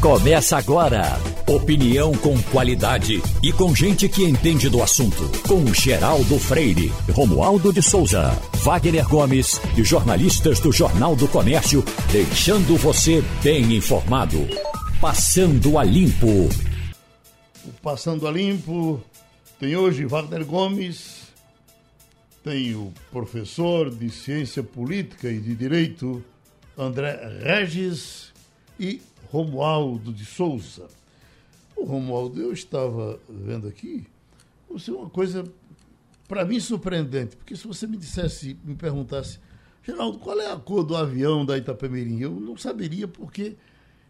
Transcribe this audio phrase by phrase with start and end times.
[0.00, 1.02] Começa agora.
[1.46, 5.30] Opinião com qualidade e com gente que entende do assunto.
[5.46, 8.30] Com Geraldo Freire, Romualdo de Souza,
[8.64, 14.38] Wagner Gomes e jornalistas do Jornal do Comércio, deixando você bem informado.
[15.02, 16.48] Passando a Limpo.
[17.82, 19.02] Passando a Limpo
[19.58, 21.24] tem hoje Wagner Gomes,
[22.42, 26.24] tem o professor de Ciência Política e de Direito
[26.78, 28.30] André Regis
[28.80, 30.88] e Romualdo de Souza.
[31.76, 34.06] O Romualdo, eu estava vendo aqui,
[34.68, 35.44] você é uma coisa
[36.28, 39.38] para mim surpreendente, porque se você me dissesse, me perguntasse,
[39.82, 42.20] Geraldo, qual é a cor do avião da Itapemirim?
[42.20, 43.56] Eu não saberia porque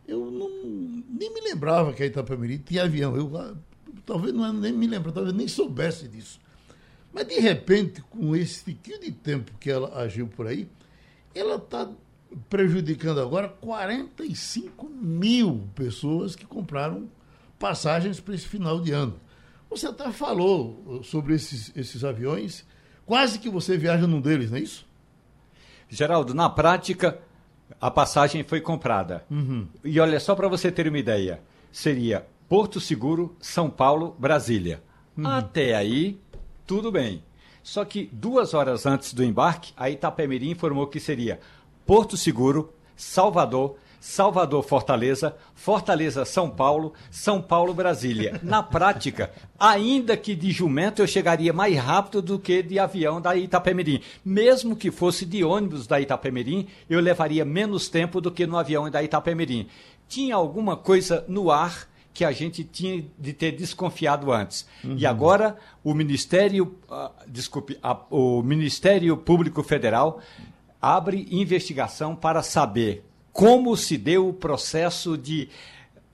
[0.06, 0.50] eu não,
[1.08, 3.14] nem me lembrava que a Itapemirim tinha avião.
[3.14, 3.54] Eu ah,
[4.04, 6.40] talvez não nem me lembro, talvez nem soubesse disso.
[7.12, 10.68] Mas de repente, com esse tiquinho de tempo que ela agiu por aí,
[11.34, 11.88] ela está
[12.48, 17.08] prejudicando agora 45 mil pessoas que compraram
[17.58, 19.14] passagens para esse final de ano.
[19.68, 22.64] Você até falou sobre esses, esses aviões,
[23.06, 24.86] quase que você viaja num deles, não é isso?
[25.88, 27.20] Geraldo, na prática,
[27.80, 29.24] a passagem foi comprada.
[29.30, 29.66] Uhum.
[29.84, 34.82] E olha, só para você ter uma ideia, seria Porto Seguro, São Paulo, Brasília.
[35.16, 35.26] Uhum.
[35.26, 36.18] Até aí,
[36.66, 37.22] tudo bem.
[37.62, 41.38] Só que duas horas antes do embarque, a Itapemirim informou que seria
[41.86, 48.40] Porto Seguro, Salvador, Salvador Fortaleza, Fortaleza São Paulo, São Paulo Brasília.
[48.42, 53.36] Na prática, ainda que de jumento eu chegaria mais rápido do que de avião da
[53.36, 54.00] Itapemirim.
[54.24, 58.90] Mesmo que fosse de ônibus da Itapemirim, eu levaria menos tempo do que no avião
[58.90, 59.68] da Itapemirim.
[60.08, 64.66] Tinha alguma coisa no ar que a gente tinha de ter desconfiado antes.
[64.82, 64.96] Uhum.
[64.96, 70.20] E agora o Ministério, uh, desculpe, a, o Ministério Público Federal
[70.80, 75.48] abre investigação para saber como se deu o processo de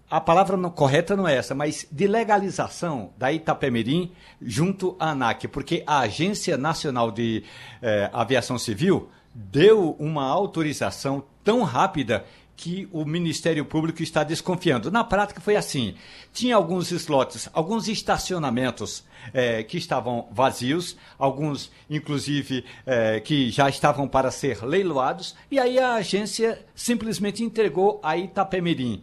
[0.08, 5.48] a palavra não, correta não é essa, mas de legalização da Itapemirim junto à ANAC,
[5.48, 7.42] porque a Agência Nacional de
[7.82, 12.24] eh, Aviação Civil deu uma autorização tão rápida
[12.56, 14.90] que o Ministério Público está desconfiando.
[14.90, 15.94] Na prática foi assim:
[16.32, 24.08] tinha alguns slots, alguns estacionamentos é, que estavam vazios, alguns, inclusive, é, que já estavam
[24.08, 29.02] para ser leiloados, e aí a agência simplesmente entregou a Itapemirim.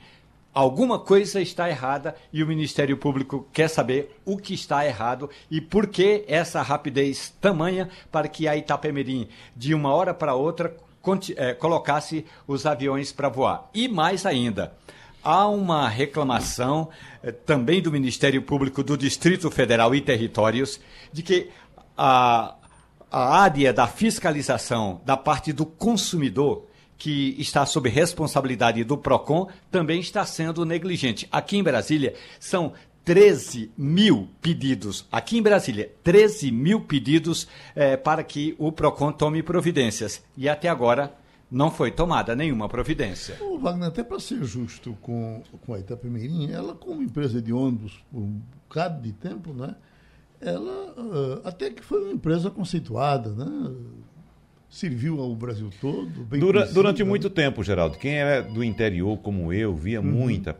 [0.53, 5.59] Alguma coisa está errada e o Ministério Público quer saber o que está errado e
[5.59, 10.77] por que essa rapidez tamanha para que a Itapemirim, de uma hora para outra,
[11.35, 13.69] é, colocasse os aviões para voar.
[13.73, 14.73] E mais ainda,
[15.23, 16.89] há uma reclamação
[17.21, 20.79] é, também do Ministério Público do Distrito Federal e Territórios
[21.11, 21.49] de que
[21.97, 22.55] a,
[23.11, 26.65] a área da fiscalização da parte do consumidor
[27.03, 31.27] que está sob responsabilidade do PROCON, também está sendo negligente.
[31.29, 32.71] Aqui em Brasília, são
[33.05, 39.43] 13 mil pedidos, aqui em Brasília, 13 mil pedidos é, para que o PROCON tome
[39.43, 40.23] providências.
[40.37, 41.13] E até agora
[41.51, 43.37] não foi tomada nenhuma providência.
[43.41, 48.03] O Wagner, até para ser justo com, com a Itapemirim, ela, como empresa de ônibus
[48.11, 49.75] por um bocado de tempo, né,
[50.41, 53.45] ela uh, até que foi uma empresa conceituada, né?
[54.73, 56.09] Serviu ao Brasil todo.
[56.31, 57.95] Dura, durante muito tempo, Geraldo.
[57.95, 60.07] Quem é do interior, como eu, via uhum.
[60.07, 60.55] muita.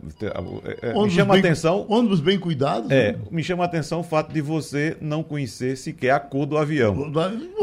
[0.63, 1.85] É, é, me chama a atenção.
[1.89, 2.91] Ônibus bem cuidados?
[2.91, 3.19] É, né?
[3.31, 7.11] me chama a atenção o fato de você não conhecer sequer a cor do avião.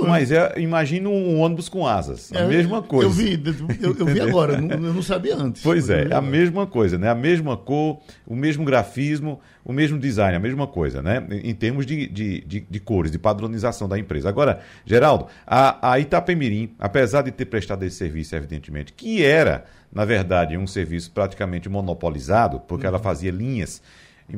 [0.02, 2.32] Mas é, imagina um ônibus com asas.
[2.32, 3.06] É, a mesma coisa.
[3.06, 3.40] Eu vi,
[3.80, 5.62] eu, eu vi agora, eu não sabia antes.
[5.62, 7.08] Pois é, a mesma coisa, né?
[7.08, 11.24] A mesma cor, o mesmo grafismo, o mesmo design, a mesma coisa, né?
[11.30, 14.28] Em termos de, de, de, de cores, de padronização da empresa.
[14.28, 16.00] Agora, Geraldo, a, a
[16.40, 21.68] Itapemirim, apesar de ter prestado esse serviço, evidentemente, que era, na verdade, um serviço praticamente
[21.68, 22.94] monopolizado, porque uhum.
[22.94, 23.82] ela fazia linhas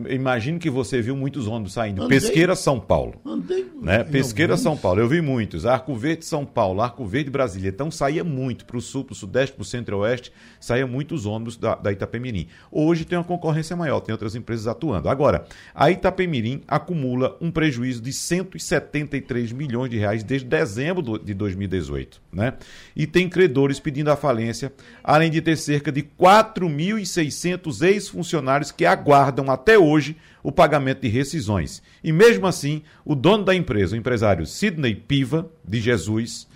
[0.08, 2.02] Imagino que você viu muitos ônibus saindo.
[2.02, 3.14] Andei, Pesqueira, São Paulo.
[3.24, 3.66] Andei.
[3.80, 4.02] Né?
[4.04, 5.00] Pesqueira, São Paulo.
[5.00, 5.66] Eu vi muitos.
[5.66, 6.80] Arco Verde, São Paulo.
[6.80, 7.68] Arco Verde, Brasília.
[7.68, 10.32] Então saía muito para o sul, para o sudeste, para o centro-oeste.
[10.58, 12.48] Saía muitos ônibus da, da Itapemirim.
[12.70, 15.08] Hoje tem uma concorrência maior, tem outras empresas atuando.
[15.08, 15.44] Agora,
[15.74, 22.20] a Itapemirim acumula um prejuízo de 173 milhões de reais desde dezembro de 2018.
[22.32, 22.54] Né?
[22.96, 24.72] E tem credores pedindo a falência,
[25.04, 31.82] além de ter cerca de 4.600 ex-funcionários que aguardam até hoje o pagamento de rescisões.
[32.02, 36.48] E mesmo assim, o dono da empresa, o empresário Sidney Piva, de Jesus,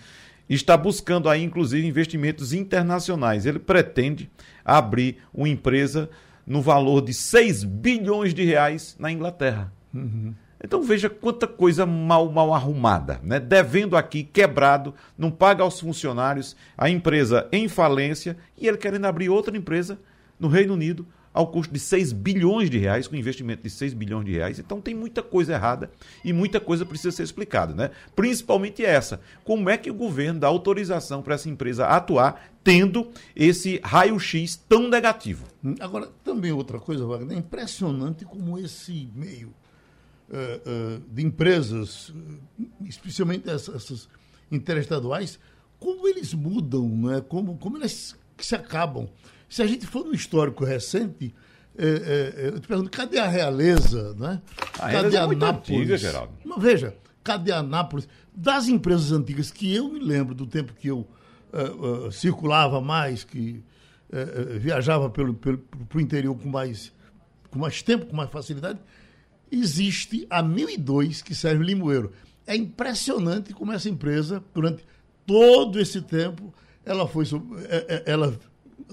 [0.49, 3.47] está buscando aí, inclusive, investimentos internacionais.
[3.47, 4.31] Ele pretende
[4.65, 6.09] abrir uma empresa
[6.47, 9.73] no valor de 6 bilhões de reais na Inglaterra.
[9.93, 10.35] Uhum.
[10.63, 13.39] Então veja quanta coisa mal, mal arrumada, né?
[13.39, 19.29] Devendo aqui, quebrado, não paga aos funcionários, a empresa em falência e ele querendo abrir
[19.29, 19.99] outra empresa
[20.41, 24.25] no Reino Unido ao custo de 6 bilhões de reais, com investimento de 6 bilhões
[24.25, 24.59] de reais.
[24.59, 25.91] Então tem muita coisa errada
[26.25, 27.91] e muita coisa precisa ser explicada, né?
[28.17, 29.21] Principalmente essa.
[29.45, 34.89] Como é que o governo dá autorização para essa empresa atuar tendo esse raio-x tão
[34.89, 35.45] negativo?
[35.79, 39.49] Agora, também outra coisa, Wagner, é impressionante como esse meio
[40.31, 42.15] uh, uh, de empresas,
[42.87, 44.09] especialmente essas, essas
[44.51, 45.39] interestaduais,
[45.79, 47.21] como eles mudam, né?
[47.29, 49.07] como, como eles se acabam.
[49.49, 51.35] Se a gente for no histórico recente,
[51.79, 54.15] é, é, eu te pergunto, cadê a realeza?
[54.15, 54.41] Né?
[54.79, 55.81] A cadê é a Nápoles?
[55.81, 56.33] Antiga, Geraldo.
[56.45, 58.09] Mas veja, cadê a Nápoles?
[58.35, 61.07] Das empresas antigas que eu me lembro do tempo que eu
[61.53, 63.63] uh, uh, circulava mais, que
[64.11, 66.93] uh, viajava pelo, pelo, pro interior com mais,
[67.51, 68.79] com mais tempo, com mais facilidade,
[69.51, 72.13] existe a 1002 que serve Limoeiro.
[72.47, 74.85] É impressionante como essa empresa, durante
[75.27, 76.55] todo esse tempo,
[76.85, 77.25] ela foi
[78.07, 78.39] ela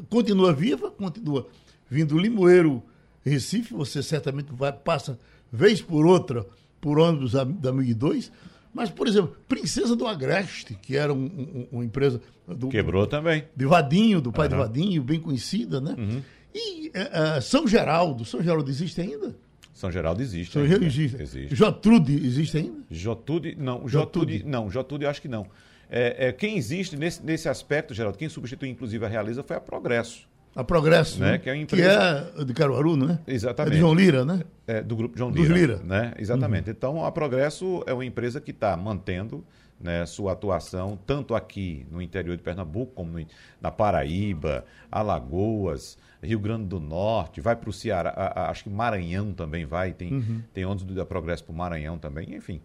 [0.09, 1.47] continua viva, continua
[1.89, 2.81] vindo Limoeiro,
[3.23, 5.19] Recife, você certamente vai, passa
[5.51, 6.45] vez por outra
[6.81, 8.31] por ônibus da, da 1002,
[8.73, 12.19] mas, por exemplo, Princesa do Agreste, que era um, um, uma empresa...
[12.47, 13.45] Do, Quebrou também.
[13.55, 14.53] De Vadinho, do pai uhum.
[14.53, 15.95] de Vadinho, bem conhecida, né?
[15.97, 16.21] Uhum.
[16.53, 19.35] E uh, São Geraldo, São Geraldo existe ainda?
[19.73, 20.53] São Geraldo existe.
[20.53, 21.21] São Geraldo existe.
[21.21, 21.55] existe.
[21.55, 22.79] Jotrude existe ainda?
[22.89, 23.87] Jotrude, não.
[23.87, 24.69] Jotrude, Jotrude não.
[24.69, 25.47] Jotrude acho que não.
[25.95, 29.61] É, é, quem existe nesse, nesse aspecto, Geraldo, quem substituiu inclusive a Realiza foi a
[29.61, 30.27] Progresso.
[30.55, 31.37] A Progresso, né?
[31.37, 32.31] Que é, empresa...
[32.33, 33.19] que é de Caruaru, né?
[33.27, 33.73] Exatamente.
[33.73, 34.41] É de João Lira, né?
[34.65, 35.53] É, do grupo João Lira.
[35.53, 35.77] Lira.
[35.83, 36.13] Né?
[36.17, 36.67] Exatamente.
[36.69, 36.75] Uhum.
[36.75, 39.45] Então, a Progresso é uma empresa que está mantendo
[39.79, 43.25] né, sua atuação tanto aqui no interior de Pernambuco, como no,
[43.61, 48.69] na Paraíba, Alagoas, Rio Grande do Norte, vai para o Ceará, a, a, acho que
[48.69, 50.41] Maranhão também vai, tem, uhum.
[50.51, 52.61] tem ônibus da Progresso para o Maranhão também, enfim.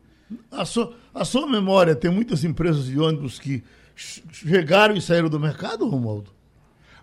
[0.51, 3.63] A sua, a sua memória tem muitas empresas de ônibus que
[3.97, 6.31] chegaram e saíram do mercado, Romualdo?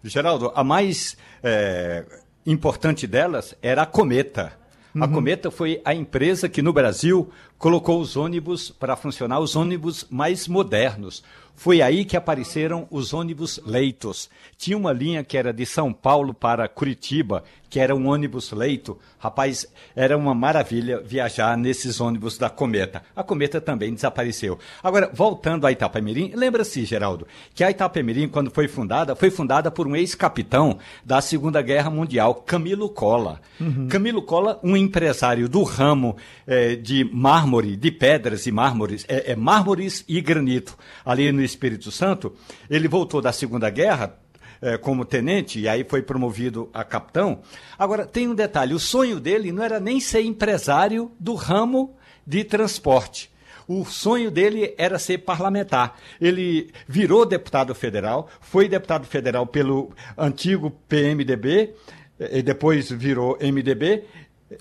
[0.03, 2.05] Geraldo, a mais é,
[2.45, 4.53] importante delas era a Cometa.
[4.93, 5.03] Uhum.
[5.03, 10.05] A Cometa foi a empresa que no Brasil colocou os ônibus para funcionar, os ônibus
[10.09, 11.23] mais modernos.
[11.55, 14.29] Foi aí que apareceram os ônibus leitos.
[14.57, 18.97] Tinha uma linha que era de São Paulo para Curitiba, que era um ônibus leito.
[19.19, 23.03] Rapaz, era uma maravilha viajar nesses ônibus da Cometa.
[23.15, 24.59] A Cometa também desapareceu.
[24.83, 29.87] Agora, voltando a Itapemirim, lembra-se, Geraldo, que a Itapemirim, quando foi fundada, foi fundada por
[29.87, 33.41] um ex-capitão da Segunda Guerra Mundial, Camilo Cola.
[33.59, 33.87] Uhum.
[33.87, 36.15] Camilo Cola, um empresário do ramo
[36.45, 41.91] eh, de mármore, de pedras e mármores, é, é mármores e granito, ali no Espírito
[41.91, 42.33] Santo,
[42.69, 44.24] ele voltou da Segunda Guerra
[44.61, 47.41] é, como tenente e aí foi promovido a capitão.
[47.77, 52.43] Agora, tem um detalhe: o sonho dele não era nem ser empresário do ramo de
[52.43, 53.29] transporte.
[53.67, 55.97] O sonho dele era ser parlamentar.
[56.21, 61.73] Ele virou deputado federal, foi deputado federal pelo antigo PMDB,
[62.19, 64.03] e depois virou MDB,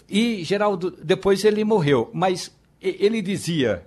[0.09, 2.11] e Geraldo, depois ele morreu.
[2.15, 2.51] Mas
[2.81, 3.87] ele dizia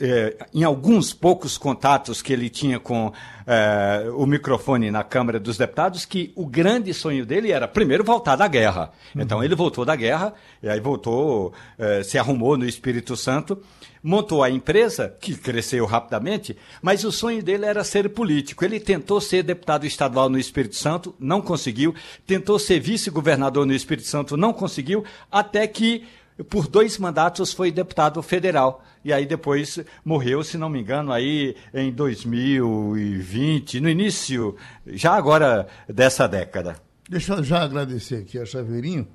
[0.00, 3.12] é, em alguns poucos contatos que ele tinha com
[3.46, 8.36] é, o microfone na Câmara dos Deputados, que o grande sonho dele era, primeiro, voltar
[8.36, 8.92] da guerra.
[9.14, 9.22] Uhum.
[9.22, 10.32] Então, ele voltou da guerra,
[10.62, 13.62] e aí voltou, é, se arrumou no Espírito Santo,
[14.02, 18.64] montou a empresa, que cresceu rapidamente, mas o sonho dele era ser político.
[18.64, 21.94] Ele tentou ser deputado estadual no Espírito Santo, não conseguiu,
[22.26, 26.06] tentou ser vice-governador no Espírito Santo, não conseguiu, até que
[26.44, 28.84] por dois mandatos foi deputado federal.
[29.08, 34.54] E aí depois morreu, se não me engano, aí em 2020, no início,
[34.86, 36.76] já agora dessa década.
[37.08, 39.08] Deixa eu já agradecer aqui a Chaveirinho,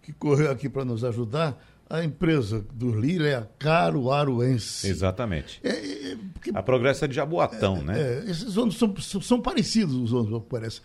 [0.00, 4.86] que correu aqui para nos ajudar a empresa do Lira é a Caruaruense.
[4.86, 5.60] Exatamente.
[5.64, 5.70] É,
[6.12, 8.00] é, porque, a Progresso é de Jaboatão, é, né?
[8.00, 10.80] É, esses ônibus são, são, são, parecidos, os ônibus, parece.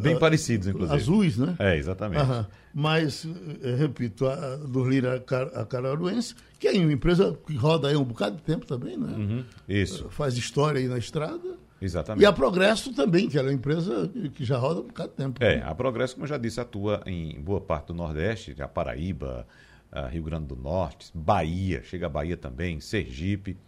[0.00, 0.96] Bem parecidos, inclusive.
[0.96, 1.54] Azuis, né?
[1.58, 2.22] É, exatamente.
[2.22, 2.48] Aham.
[2.74, 3.26] Mas,
[3.62, 5.22] eh, repito, a, do Lira
[5.54, 9.12] a Caruaruense, que é uma empresa que roda aí um bocado de tempo também, né?
[9.12, 10.08] Uhum, isso.
[10.08, 11.56] Faz história aí na estrada.
[11.82, 12.22] Exatamente.
[12.22, 15.44] E a Progresso também, que é uma empresa que já roda um bocado de tempo.
[15.44, 15.62] É, né?
[15.66, 19.46] a Progresso, como eu já disse, atua em boa parte do Nordeste, a Paraíba,
[19.92, 23.58] uh, Rio Grande do Norte, Bahia, chega a Bahia também, Sergipe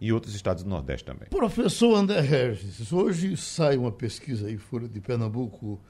[0.00, 1.28] e outros estados do Nordeste também.
[1.28, 5.80] Professor André Regis, hoje sai uma pesquisa aí fora de Pernambuco,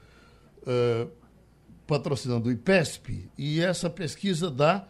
[0.61, 1.09] uh,
[1.91, 4.87] patrocinando o IPESP, e essa pesquisa dá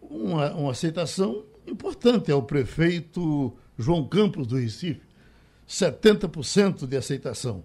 [0.00, 5.00] uma, uma aceitação importante ao prefeito João Campos do Recife,
[5.68, 7.64] 70% de aceitação.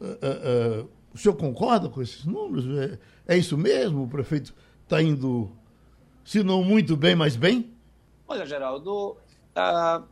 [0.00, 2.66] Uh, o senhor concorda com esses números?
[2.76, 4.02] É, é isso mesmo?
[4.02, 5.52] O prefeito está indo
[6.24, 7.72] se não muito bem, mas bem?
[8.26, 9.16] Olha, Geraldo,
[9.54, 10.02] a,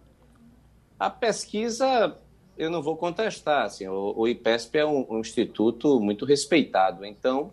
[0.96, 2.16] a pesquisa
[2.58, 3.64] eu não vou contestar.
[3.64, 7.52] Assim, o, o IPESP é um, um, instituto muito respeitado, então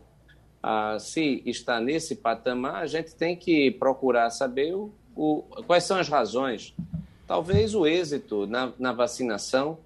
[0.61, 5.97] ah, se está nesse patamar, a gente tem que procurar saber o, o, quais são
[5.97, 6.73] as razões.
[7.27, 9.77] Talvez o êxito na, na vacinação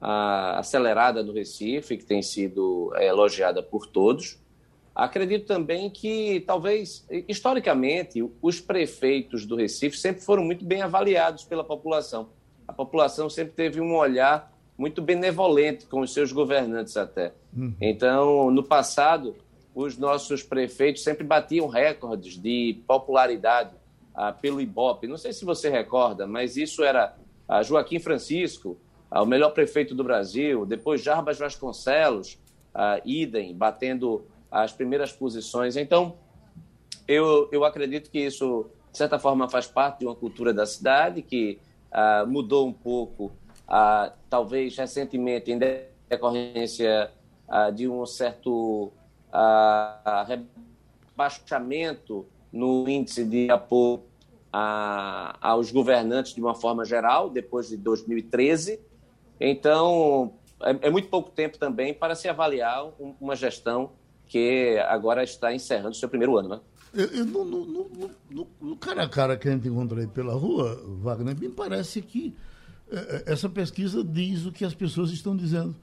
[0.00, 4.38] ah, acelerada do Recife, que tem sido é, elogiada por todos.
[4.94, 11.64] Acredito também que, talvez, historicamente, os prefeitos do Recife sempre foram muito bem avaliados pela
[11.64, 12.28] população.
[12.68, 17.32] A população sempre teve um olhar muito benevolente com os seus governantes, até.
[17.56, 17.74] Uhum.
[17.80, 19.36] Então, no passado,
[19.74, 23.74] os nossos prefeitos sempre batiam recordes de popularidade
[24.14, 25.06] ah, pelo Ibope.
[25.06, 27.16] Não sei se você recorda, mas isso era
[27.48, 28.78] ah, Joaquim Francisco,
[29.10, 32.38] ah, o melhor prefeito do Brasil, depois Jarbas Vasconcelos,
[32.74, 35.76] ah, idem, batendo as primeiras posições.
[35.76, 36.16] Então,
[37.06, 41.22] eu, eu acredito que isso, de certa forma, faz parte de uma cultura da cidade
[41.22, 41.58] que
[41.90, 43.32] ah, mudou um pouco,
[43.74, 45.58] ah, talvez recentemente, em
[46.10, 47.10] decorrência
[47.48, 48.92] ah, de um certo
[49.32, 50.26] a,
[51.16, 54.02] rebaixamento no índice de apoio
[54.52, 58.78] a, aos governantes de uma forma geral, depois de 2013.
[59.40, 63.92] Então, é, é muito pouco tempo também para se avaliar um, uma gestão
[64.26, 66.60] que agora está encerrando seu primeiro ano, né?
[66.92, 67.90] Eu, eu, no, no,
[68.30, 72.02] no, no, cara a cara que a gente encontra aí pela rua, Wagner, me parece
[72.02, 72.36] que
[73.26, 75.74] essa pesquisa diz o que as pessoas estão dizendo.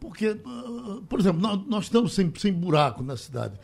[0.00, 3.58] Porque, ah, por exemplo, nós, nós estamos sem, sem buraco na cidade.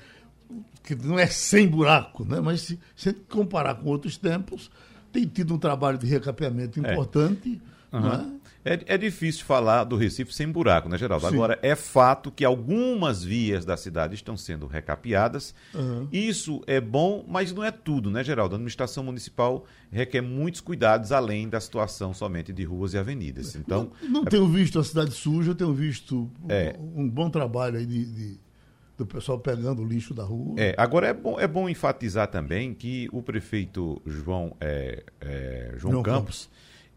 [0.82, 2.40] Que não é sem buraco, né?
[2.40, 4.71] mas se, se comparar com outros tempos,
[5.12, 6.92] tem tido um trabalho de recapeamento é.
[6.92, 7.61] importante.
[7.92, 7.97] É.
[7.97, 8.40] Uhum.
[8.64, 11.26] É, é difícil falar do Recife sem buraco, né, Geraldo?
[11.26, 11.35] Sim.
[11.35, 15.54] Agora, é fato que algumas vias da cidade estão sendo recapeadas.
[15.75, 16.09] Uhum.
[16.12, 18.54] Isso é bom, mas não é tudo, né, Geraldo?
[18.54, 23.57] A administração municipal requer muitos cuidados, além da situação somente de ruas e avenidas.
[23.57, 24.26] Então, não, não é...
[24.26, 26.76] tenho visto a cidade suja, tenho visto é.
[26.78, 28.40] um, um bom trabalho aí de, de
[28.97, 30.54] do pessoal pegando o lixo da rua.
[30.57, 35.92] É, agora é bom, é bom enfatizar também que o prefeito João, é, é, João,
[35.92, 36.50] João Campos, Campos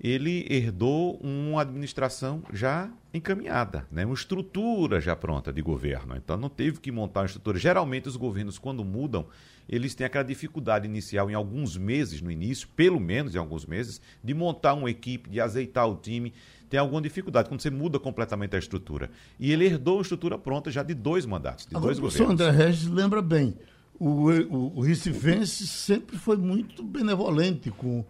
[0.05, 4.05] ele herdou uma administração já encaminhada, né?
[4.05, 6.15] uma estrutura já pronta de governo.
[6.15, 7.57] Então não teve que montar uma estrutura.
[7.57, 9.25] Geralmente os governos, quando mudam,
[9.67, 13.99] eles têm aquela dificuldade inicial em alguns meses, no início, pelo menos em alguns meses,
[14.23, 16.31] de montar uma equipe, de azeitar o time.
[16.69, 19.09] Tem alguma dificuldade quando você muda completamente a estrutura.
[19.39, 22.29] E ele herdou uma estrutura pronta já de dois mandatos, de Agora, dois governos.
[22.29, 23.57] O André Regis lembra bem,
[23.99, 28.05] o, o, o Recifense sempre foi muito benevolente com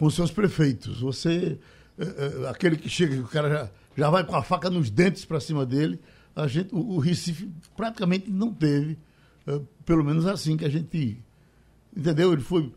[0.00, 1.02] com seus prefeitos.
[1.02, 1.58] Você,
[1.98, 5.26] é, é, aquele que chega, o cara já, já vai com a faca nos dentes
[5.26, 6.00] para cima dele,
[6.34, 8.96] a gente, o, o, Recife praticamente não teve,
[9.46, 11.22] é, pelo menos assim que a gente
[11.94, 12.32] entendeu.
[12.32, 12.72] Ele foi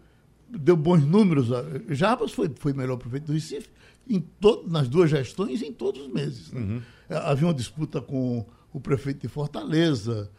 [0.49, 1.47] deu bons números.
[1.87, 3.69] Jarbas foi foi melhor prefeito do Recife
[4.05, 6.51] em todo, nas duas gestões em todos os meses.
[6.51, 6.59] Né?
[6.59, 6.81] Uhum.
[7.09, 10.29] Havia uma disputa com o prefeito de Fortaleza.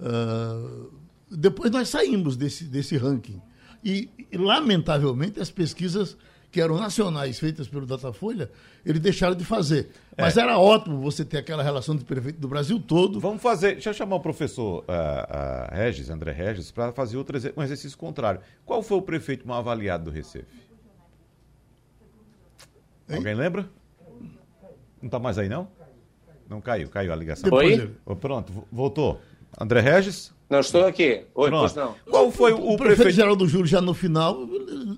[0.00, 0.90] Uh,
[1.30, 3.42] depois nós saímos desse, desse ranking.
[3.84, 6.16] E, e, lamentavelmente, as pesquisas
[6.50, 8.50] que eram nacionais, feitas pelo Datafolha,
[8.84, 9.90] eles deixaram de fazer.
[10.18, 10.40] Mas é.
[10.40, 13.20] era ótimo você ter aquela relação de prefeito do Brasil todo.
[13.20, 13.74] Vamos fazer.
[13.74, 17.96] Deixa eu chamar o professor uh, uh, Regis, André Regis, para fazer outro um exercício
[17.96, 18.40] contrário.
[18.64, 20.44] Qual foi o prefeito mal avaliado do Recife?
[23.08, 23.16] Hein?
[23.16, 23.68] Alguém lembra?
[25.00, 25.68] Não está mais aí, não?
[26.48, 27.48] Não caiu, caiu a ligação.
[27.52, 27.94] Oi?
[28.04, 29.20] Oh, pronto, voltou.
[29.58, 30.32] André Regis?
[30.48, 31.24] Não, estou aqui.
[31.32, 31.60] Oi, Pronto.
[31.60, 31.94] pois não.
[32.10, 34.36] Qual foi o, o, o prefeito, prefeito Geraldo Júlio já no final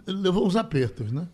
[0.06, 1.28] levou uns apertos, né?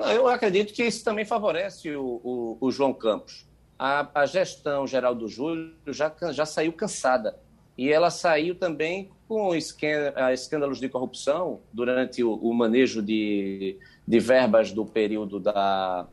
[0.00, 3.46] Não, eu acredito que isso também favorece o, o, o João Campos.
[3.78, 7.38] A, a, gestão geral do Júlio já, já saiu cansada.
[7.76, 14.72] E ela saiu também com escândalos de corrupção durante o, o manejo de, de verbas
[14.72, 16.06] do período da,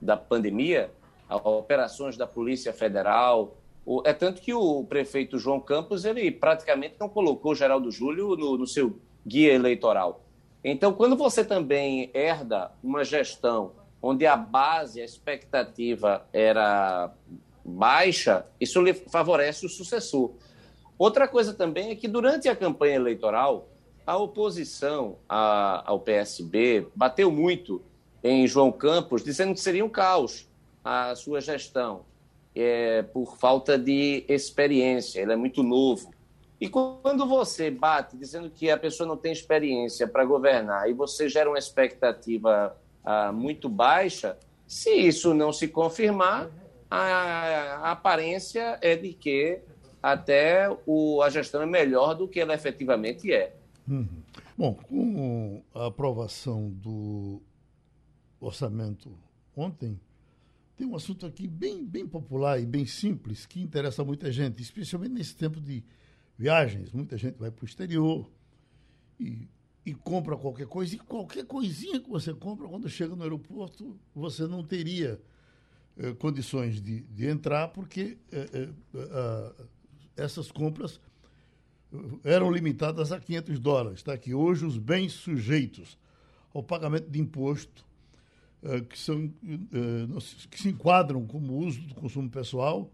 [0.00, 0.90] da pandemia,
[1.44, 3.56] operações da Polícia Federal.
[4.04, 8.66] É tanto que o prefeito João Campos ele praticamente não colocou Geraldo Júlio no, no
[8.66, 10.23] seu guia eleitoral.
[10.64, 17.12] Então, quando você também herda uma gestão onde a base, a expectativa era
[17.62, 20.32] baixa, isso lhe favorece o sucessor.
[20.98, 23.68] Outra coisa também é que durante a campanha eleitoral,
[24.06, 27.82] a oposição ao PSB bateu muito
[28.22, 30.48] em João Campos, dizendo que seria um caos
[30.82, 32.04] a sua gestão,
[32.54, 35.20] é, por falta de experiência.
[35.20, 36.13] Ele é muito novo.
[36.64, 41.28] E quando você bate dizendo que a pessoa não tem experiência para governar e você
[41.28, 46.48] gera uma expectativa ah, muito baixa, se isso não se confirmar,
[46.90, 47.02] a,
[47.82, 49.60] a aparência é de que
[50.02, 53.54] até o, a gestão é melhor do que ela efetivamente é.
[53.86, 54.22] Uhum.
[54.56, 57.42] Bom, com a aprovação do
[58.40, 59.12] orçamento
[59.54, 60.00] ontem,
[60.78, 65.12] tem um assunto aqui bem, bem popular e bem simples que interessa muita gente, especialmente
[65.12, 65.84] nesse tempo de
[66.38, 68.30] viagens, muita gente vai para o exterior
[69.18, 69.48] e,
[69.86, 74.46] e compra qualquer coisa, e qualquer coisinha que você compra, quando chega no aeroporto, você
[74.46, 75.20] não teria
[75.96, 78.68] eh, condições de, de entrar, porque eh, eh,
[79.12, 79.52] ah,
[80.16, 81.00] essas compras
[82.24, 84.02] eram limitadas a 500 dólares.
[84.02, 84.18] Tá?
[84.18, 85.96] Que hoje os bens sujeitos
[86.52, 87.84] ao pagamento de imposto,
[88.88, 89.30] que, são,
[90.50, 92.90] que se enquadram como uso do consumo pessoal,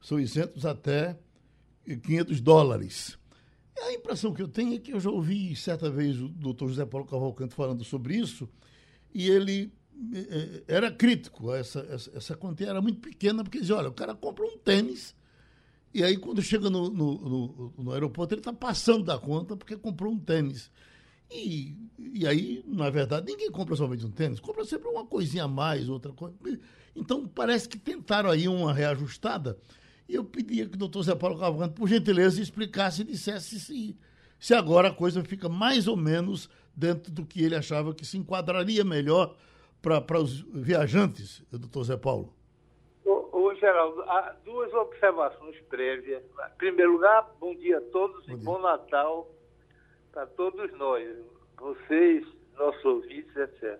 [0.00, 1.16] são isentos até
[1.84, 3.18] 500 dólares.
[3.76, 6.86] A impressão que eu tenho é que eu já ouvi certa vez o doutor José
[6.86, 8.48] Paulo Cavalcante falando sobre isso,
[9.12, 9.72] e ele
[10.66, 14.44] era crítico, essa, essa, essa quantia era muito pequena, porque dizia, olha, o cara compra
[14.44, 15.14] um tênis,
[15.92, 19.76] e aí quando chega no, no, no, no aeroporto ele está passando da conta porque
[19.76, 20.70] comprou um tênis.
[21.30, 25.48] E, e aí, na verdade, ninguém compra somente um tênis, compra sempre uma coisinha a
[25.48, 26.36] mais, outra coisa.
[26.94, 29.58] Então, parece que tentaram aí uma reajustada.
[30.08, 33.96] E eu pedia que o doutor Zé Paulo Cavalcante, por gentileza, explicasse e dissesse se,
[34.38, 38.18] se agora a coisa fica mais ou menos dentro do que ele achava que se
[38.18, 39.36] enquadraria melhor
[39.80, 42.34] para os viajantes, doutor Zé Paulo?
[43.04, 46.22] Ô, ô, Geraldo, há duas observações prévias.
[46.22, 48.44] Em primeiro lugar, bom dia a todos bom e dia.
[48.44, 49.30] bom Natal
[50.12, 51.06] para todos nós,
[51.58, 52.24] vocês,
[52.56, 53.78] nossos ouvintes, etc.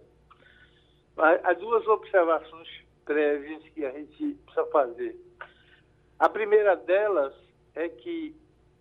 [1.16, 2.68] Mas há duas observações
[3.04, 5.23] prévias que a gente precisa fazer.
[6.24, 7.34] A primeira delas
[7.74, 8.34] é que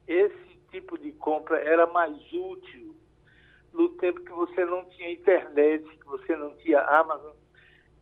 [0.07, 2.95] esse tipo de compra era mais útil
[3.73, 7.33] no tempo que você não tinha internet, que você não tinha Amazon,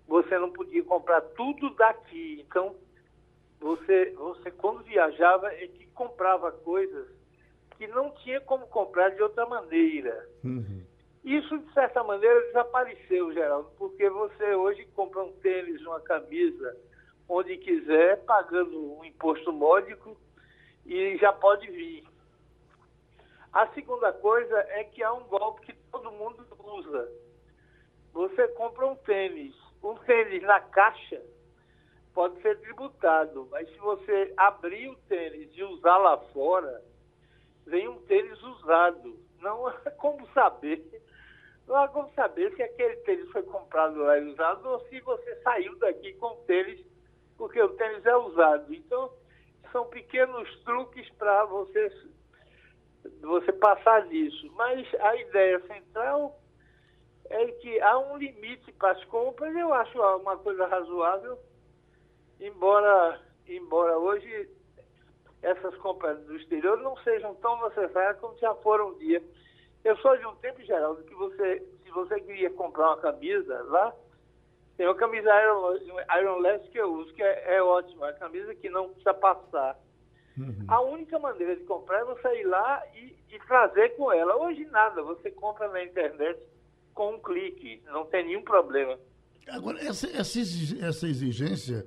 [0.07, 2.45] você não podia comprar tudo daqui.
[2.47, 2.75] Então,
[3.59, 7.07] você, você quando viajava, é que comprava coisas
[7.79, 10.29] que não tinha como comprar de outra maneira.
[10.43, 10.83] Uhum.
[11.23, 16.77] Isso, de certa maneira, desapareceu, Geraldo, porque você hoje compra um tênis, uma camisa,
[17.31, 20.17] onde quiser, pagando um imposto módico
[20.85, 22.03] e já pode vir.
[23.53, 27.09] A segunda coisa é que há um golpe que todo mundo usa.
[28.11, 29.55] Você compra um tênis.
[29.81, 31.21] Um tênis na caixa
[32.13, 36.83] pode ser tributado, mas se você abrir o tênis e usar lá fora,
[37.65, 39.17] vem um tênis usado.
[39.39, 40.83] Não há como saber.
[41.65, 45.35] Não há como saber se aquele tênis foi comprado lá e usado ou se você
[45.37, 46.90] saiu daqui com o tênis
[47.41, 48.71] porque o tênis é usado.
[48.71, 49.11] Então,
[49.71, 51.91] são pequenos truques para você
[53.19, 54.47] você passar disso.
[54.55, 56.39] Mas a ideia central
[57.31, 61.39] é que há um limite para as compras, eu acho uma coisa razoável,
[62.39, 64.47] embora, embora hoje
[65.41, 69.23] essas compras do exterior não sejam tão necessárias como já foram um dia.
[69.83, 73.95] Eu sou de um tempo, Geraldo, que você, se você queria comprar uma camisa lá,
[74.81, 75.77] tem uma camisa Iron,
[76.19, 79.79] Ironless que eu uso, que é, é ótima, é uma camisa que não precisa passar.
[80.35, 80.65] Uhum.
[80.67, 84.35] A única maneira de comprar é você ir lá e, e, trazer com ela.
[84.37, 86.41] Hoje nada, você compra na internet
[86.95, 88.97] com um clique, não tem nenhum problema.
[89.49, 90.39] Agora, essa, essa,
[91.07, 91.85] exigência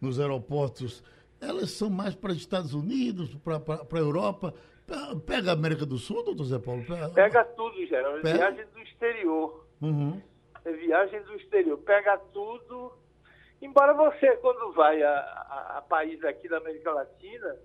[0.00, 1.02] nos aeroportos,
[1.40, 4.54] elas são mais para os Estados Unidos, para a Europa.
[5.26, 6.84] Pega a América do Sul, doutor Zé Paulo?
[6.86, 8.18] Pega, Pega tudo, geral.
[8.18, 9.66] É viagem do exterior.
[9.82, 10.22] Uhum.
[10.72, 11.78] Viagem do exterior.
[11.78, 12.92] Pega tudo.
[13.60, 17.56] Embora você, quando vai a, a, a países aqui da América Latina,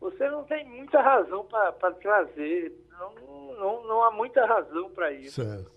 [0.00, 2.72] você não tem muita razão para trazer.
[2.90, 3.14] Não,
[3.54, 5.42] não, não há muita razão para isso.
[5.42, 5.70] Certo.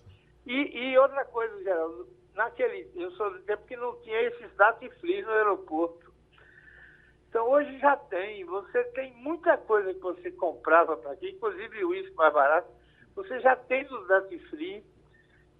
[0.46, 5.26] E, e outra coisa, Geraldo, naquele, eu sou do tempo que não tinha esses datifrios
[5.26, 6.10] no aeroporto.
[7.28, 11.90] Então hoje já tem, você tem muita coisa que você comprava para aqui, inclusive o
[11.90, 12.68] uísque mais barato,
[13.14, 14.84] você já tem dos datifrios.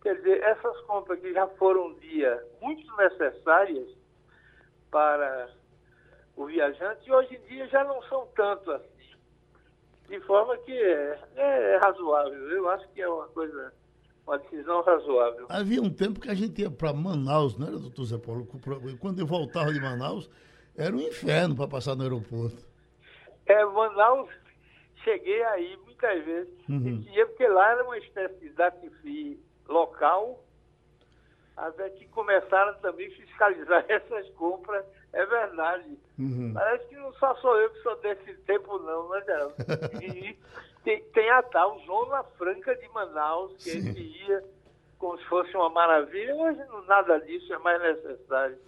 [0.02, 3.88] Quer dizer, essas compras que já foram um dia muito necessárias
[4.90, 5.50] para
[6.36, 8.88] o viajante, e hoje em dia já não são tanto assim.
[10.08, 12.50] De forma que é, é, é razoável.
[12.50, 13.72] Eu acho que é uma coisa,
[14.26, 15.46] uma decisão razoável.
[15.48, 18.48] Havia um tempo que a gente ia para Manaus, não era, doutor Zé Paulo?
[18.98, 20.30] Quando eu voltava de Manaus,
[20.76, 22.66] era um inferno para passar no aeroporto.
[23.46, 24.30] É, Manaus,
[25.04, 26.68] cheguei aí muitas vezes.
[26.68, 27.04] Uhum.
[27.06, 29.38] E porque lá era uma espécie de datifi
[29.70, 30.42] local,
[31.56, 35.98] até que começaram também a fiscalizar essas compras é verdade.
[36.18, 36.52] Uhum.
[36.54, 39.54] Parece que não só sou eu que sou desse tempo, não, né, Geraldo?
[40.02, 40.38] E
[40.84, 43.82] tem, tem a tal Zona Franca de Manaus, que Sim.
[43.82, 44.42] gente ia
[44.98, 46.34] como se fosse uma maravilha.
[46.34, 48.58] Hoje nada disso é mais necessário.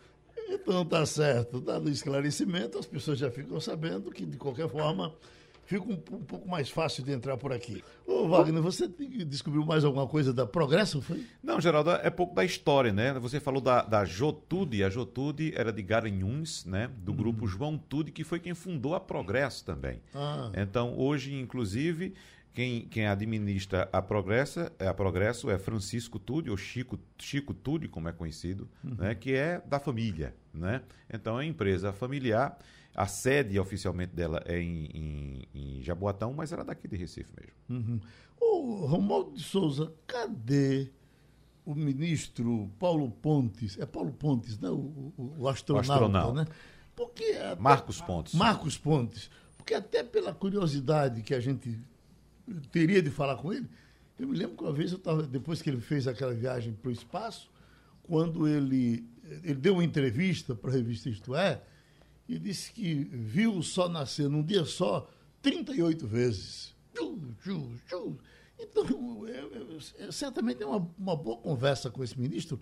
[0.49, 1.61] Então tá certo.
[1.61, 5.15] Dado o esclarecimento, as pessoas já ficam sabendo que, de qualquer forma,
[5.65, 7.83] fica um, um, pouco mais fácil de entrar por aqui.
[8.07, 8.89] Ô, Wagner, você
[9.27, 11.25] descobriu mais alguma coisa da Progresso, foi?
[11.43, 13.13] Não, Geraldo, é pouco da história, né?
[13.15, 16.91] Você falou da, da Jotude, a Jotude era de Garanhuns, né?
[16.99, 17.49] Do grupo uhum.
[17.49, 20.01] João Tude, que foi quem fundou a Progresso também.
[20.15, 20.51] Ah.
[20.55, 22.15] Então, hoje, inclusive,
[22.53, 27.89] quem, quem administra a, Progressa, é a Progresso é Francisco Tude, ou Chico, Chico Tude,
[27.89, 28.95] como é conhecido, uhum.
[28.97, 30.35] né, que é da família.
[30.53, 30.83] Né?
[31.13, 32.59] Então é empresa familiar.
[32.95, 37.31] A sede oficialmente dela é em, em, em Jaboatão, mas ela é daqui de Recife
[37.41, 37.55] mesmo.
[37.71, 38.01] Uhum.
[38.39, 40.91] Ô, Romualdo de Souza, cadê
[41.65, 43.79] o ministro Paulo Pontes?
[43.79, 44.69] É Paulo Pontes, né?
[44.69, 46.45] O, o, o astronauta, o astronauta.
[46.45, 46.47] né?
[46.95, 48.35] Porque até, Marcos Pontes.
[48.35, 49.31] Marcos Pontes.
[49.57, 51.81] Porque até pela curiosidade que a gente
[52.61, 53.69] teria de falar com ele.
[54.19, 56.89] Eu me lembro que uma vez eu estava, depois que ele fez aquela viagem para
[56.89, 57.51] o espaço,
[58.03, 59.05] quando ele,
[59.43, 61.63] ele deu uma entrevista para a revista Isto É,
[62.29, 65.11] e disse que viu o sol nascer num dia só
[65.41, 66.75] 38 vezes.
[66.93, 68.19] Então, eu,
[69.27, 72.61] eu, eu, certamente é uma, uma boa conversa com esse ministro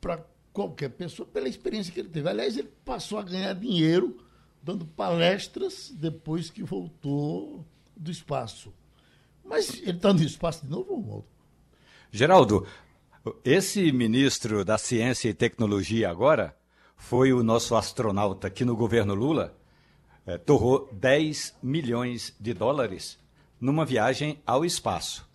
[0.00, 2.28] para qualquer pessoa, pela experiência que ele teve.
[2.28, 4.18] Aliás, ele passou a ganhar dinheiro
[4.62, 7.64] dando palestras depois que voltou
[7.96, 8.72] do espaço.
[9.44, 11.26] Mas ele está no espaço de novo, Romualdo?
[12.10, 12.66] Geraldo,
[13.44, 16.56] esse ministro da Ciência e Tecnologia agora
[16.96, 19.56] foi o nosso astronauta que no governo Lula
[20.26, 23.18] é, torrou 10 milhões de dólares
[23.60, 25.28] numa viagem ao espaço.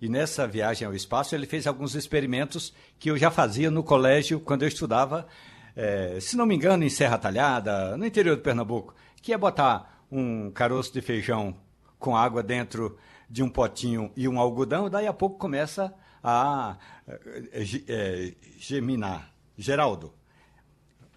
[0.00, 4.40] E nessa viagem ao espaço ele fez alguns experimentos que eu já fazia no colégio
[4.40, 5.26] quando eu estudava,
[5.74, 10.04] é, se não me engano, em Serra Talhada, no interior de Pernambuco, que é botar
[10.10, 11.56] um caroço de feijão
[11.98, 12.96] com água dentro
[13.28, 16.76] de um potinho e um algodão, daí a pouco começa a
[17.86, 19.32] é, geminar.
[19.56, 20.14] Geraldo,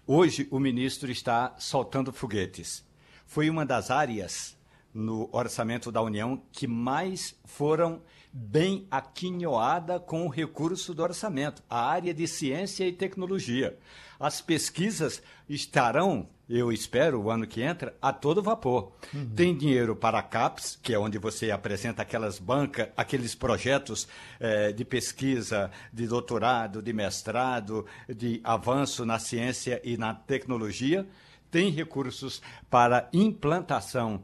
[0.06, 2.84] hoje o ministro está soltando foguetes.
[3.26, 4.56] Foi uma das áreas
[4.92, 11.86] no orçamento da União que mais foram bem aquinhoada com o recurso do orçamento, a
[11.86, 13.78] área de ciência e tecnologia.
[14.18, 18.92] As pesquisas estarão eu espero, o ano que entra, a todo vapor.
[19.14, 19.30] Uhum.
[19.34, 24.06] Tem dinheiro para a CAPES, que é onde você apresenta aquelas bancas, aqueles projetos
[24.38, 31.06] eh, de pesquisa, de doutorado, de mestrado, de avanço na ciência e na tecnologia.
[31.50, 34.22] Tem recursos para implantação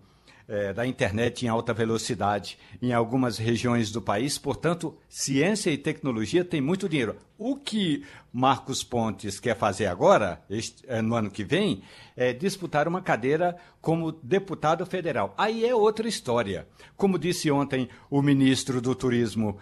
[0.48, 4.38] é, da internet em alta velocidade em algumas regiões do país.
[4.38, 7.16] Portanto, ciência e tecnologia têm muito dinheiro.
[7.36, 11.82] O que Marcos Pontes quer fazer agora, este, é, no ano que vem,
[12.16, 15.34] é disputar uma cadeira como deputado federal.
[15.36, 16.66] Aí é outra história.
[16.96, 19.58] Como disse ontem o ministro do Turismo.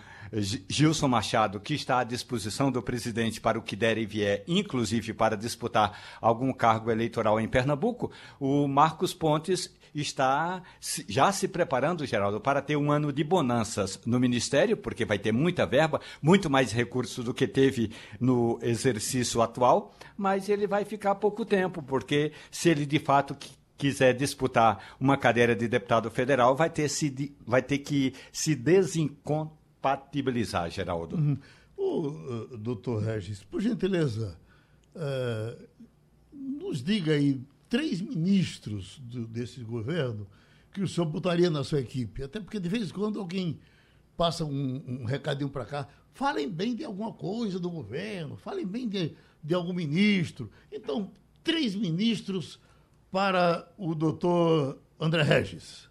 [0.68, 5.14] Gilson Machado, que está à disposição do presidente para o que der e vier, inclusive
[5.14, 10.63] para disputar algum cargo eleitoral em Pernambuco, o Marcos Pontes está
[11.09, 15.33] já se preparando, Geraldo, para ter um ano de bonanças no Ministério, porque vai ter
[15.33, 21.15] muita verba, muito mais recursos do que teve no exercício atual, mas ele vai ficar
[21.17, 23.37] pouco tempo, porque se ele de fato
[23.77, 30.71] quiser disputar uma cadeira de deputado federal, vai ter, se, vai ter que se desincompatibilizar,
[30.71, 31.17] Geraldo.
[31.17, 31.39] Uhum.
[31.77, 34.39] O uh, doutor Regis, por gentileza,
[34.95, 35.55] uh,
[36.33, 40.26] nos diga aí três ministros do, desse governo
[40.72, 42.22] que o senhor botaria na sua equipe.
[42.22, 43.59] Até porque de vez em quando alguém
[44.16, 45.88] passa um, um recadinho para cá.
[46.12, 50.50] Falem bem de alguma coisa do governo, falem bem de, de algum ministro.
[50.72, 51.12] Então,
[51.44, 52.59] três ministros
[53.11, 55.88] para o doutor André Regis.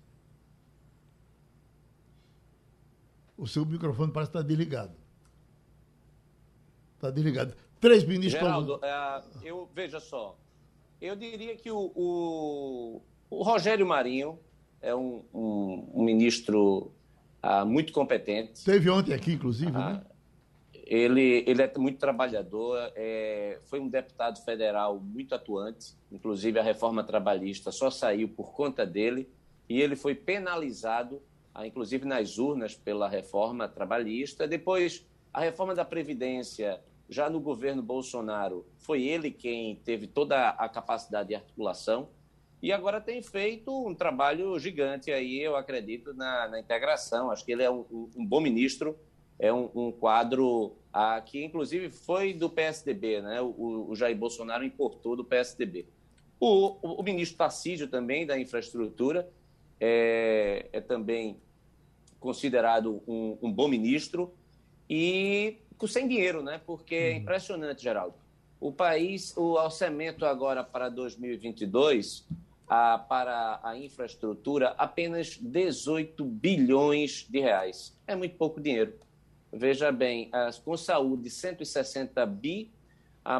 [3.37, 4.95] O seu microfone parece estar desligado.
[6.95, 7.55] Está desligado.
[7.79, 8.41] Três ministros.
[8.41, 9.23] Geraldo, para...
[9.23, 10.39] uh, eu veja só.
[11.01, 14.39] Eu diria que o, o, o Rogério Marinho
[14.81, 16.91] é um, um, um ministro
[17.41, 18.63] ah, muito competente.
[18.63, 20.01] Teve ontem aqui, inclusive, ah, né?
[20.85, 27.03] Ele, ele é muito trabalhador, é, foi um deputado federal muito atuante, inclusive a reforma
[27.03, 29.27] trabalhista só saiu por conta dele,
[29.67, 31.21] e ele foi penalizado,
[31.53, 34.47] ah, inclusive nas urnas, pela reforma trabalhista.
[34.47, 35.03] Depois,
[35.33, 36.79] a reforma da Previdência
[37.09, 42.09] já no governo Bolsonaro, foi ele quem teve toda a capacidade de articulação
[42.65, 47.29] e agora tem feito um trabalho gigante aí, eu acredito, na, na integração.
[47.29, 48.97] Acho que ele é um, um bom ministro,
[49.37, 53.39] é um, um quadro ah, que, inclusive, foi do PSDB, né?
[53.39, 55.85] O, o Jair Bolsonaro importou do PSDB.
[56.39, 59.29] O, o, o ministro Tarcísio também, da infraestrutura,
[59.79, 61.37] é, é também
[62.19, 64.33] considerado um, um bom ministro
[64.89, 66.61] e sem dinheiro, né?
[66.65, 67.17] Porque é uhum.
[67.17, 68.15] impressionante, Geraldo.
[68.59, 72.25] O país, o orçamento agora para 2022
[72.67, 77.95] a, para a infraestrutura apenas 18 bilhões de reais.
[78.07, 78.93] É muito pouco dinheiro.
[79.51, 82.71] Veja bem, as, com saúde, 160 bi,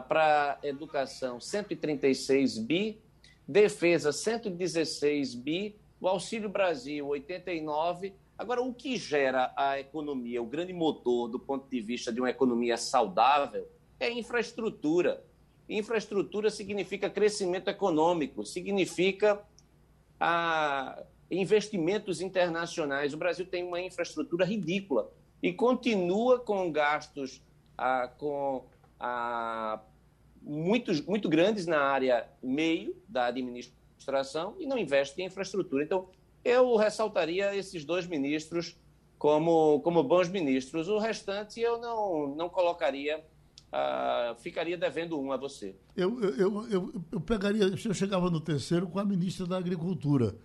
[0.07, 2.99] para educação, 136 bi,
[3.47, 10.73] defesa, 116 bi, o Auxílio Brasil, 89 Agora, o que gera a economia, o grande
[10.73, 13.67] motor do ponto de vista de uma economia saudável,
[13.99, 15.23] é infraestrutura.
[15.69, 19.41] Infraestrutura significa crescimento econômico, significa
[20.19, 23.13] ah, investimentos internacionais.
[23.13, 25.09] O Brasil tem uma infraestrutura ridícula
[25.41, 27.41] e continua com gastos
[27.77, 28.65] ah, com,
[28.99, 29.79] ah,
[30.41, 35.83] muito, muito grandes na área meio da administração e não investe em infraestrutura.
[35.83, 36.09] Então,
[36.45, 38.77] eu ressaltaria esses dois ministros
[39.17, 40.88] como, como bons ministros.
[40.88, 45.75] O restante eu não, não colocaria, uh, ficaria devendo um a você.
[45.97, 50.36] Eu, eu, eu, eu pegaria, eu chegava no terceiro com a ministra da Agricultura,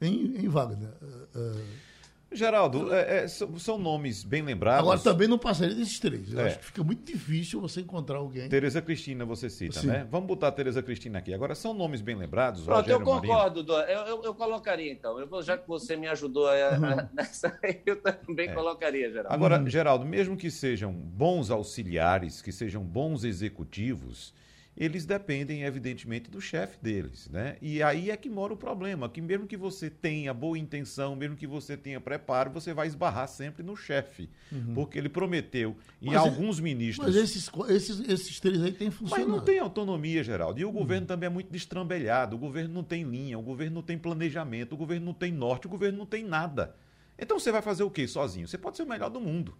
[0.00, 0.94] em, em Wagner.
[1.02, 1.87] Uh, uh
[2.30, 4.82] Geraldo, é, é, são, são, nomes bem lembrados.
[4.82, 6.30] Agora também não passaria desses três.
[6.30, 6.46] Eu é.
[6.46, 8.48] acho que fica muito difícil você encontrar alguém.
[8.50, 9.86] Tereza Cristina, você cita, Sim.
[9.86, 10.06] né?
[10.10, 11.32] Vamos botar a Tereza Cristina aqui.
[11.32, 12.62] Agora, são nomes bem lembrados.
[12.64, 15.18] Pronto, Rogério eu concordo, eu, eu, eu, colocaria então.
[15.18, 17.08] Eu, já que você me ajudou a, a, uhum.
[17.14, 18.52] nessa, eu também é.
[18.52, 19.32] colocaria, Geraldo.
[19.32, 19.68] Agora, uhum.
[19.68, 24.34] Geraldo, mesmo que sejam bons auxiliares, que sejam bons executivos
[24.78, 27.56] eles dependem, evidentemente, do chefe deles, né?
[27.60, 31.34] E aí é que mora o problema, que mesmo que você tenha boa intenção, mesmo
[31.36, 34.74] que você tenha preparo, você vai esbarrar sempre no chefe, uhum.
[34.74, 37.08] porque ele prometeu em mas é- alguns é, ministros...
[37.08, 39.28] Mas esses, esses, esses três aí têm funcionado.
[39.28, 40.74] Mas não tem autonomia, Geraldo, e o uhum.
[40.74, 44.74] governo também é muito destrambelhado, o governo não tem linha, o governo não tem planejamento,
[44.74, 46.76] o governo não tem norte, o governo não tem nada.
[47.18, 48.46] Então você vai fazer o quê sozinho?
[48.46, 49.58] Você pode ser o melhor do mundo,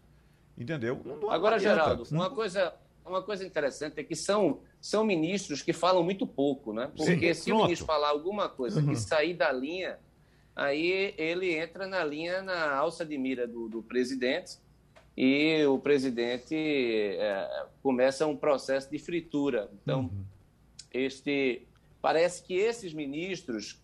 [0.57, 1.03] entendeu?
[1.05, 1.81] Não, não Agora, adianta.
[1.81, 2.73] Geraldo, uma coisa
[3.09, 6.91] uma coisa interessante é que são, são ministros que falam muito pouco, né?
[6.97, 7.61] Porque Sim, se pronto.
[7.61, 8.89] o ministro falar alguma coisa uhum.
[8.89, 9.99] que sair da linha,
[10.55, 14.59] aí ele entra na linha, na alça de mira do, do presidente,
[15.17, 19.69] e o presidente é, começa um processo de fritura.
[19.83, 20.25] Então, uhum.
[20.93, 21.67] este
[22.01, 23.83] parece que esses ministros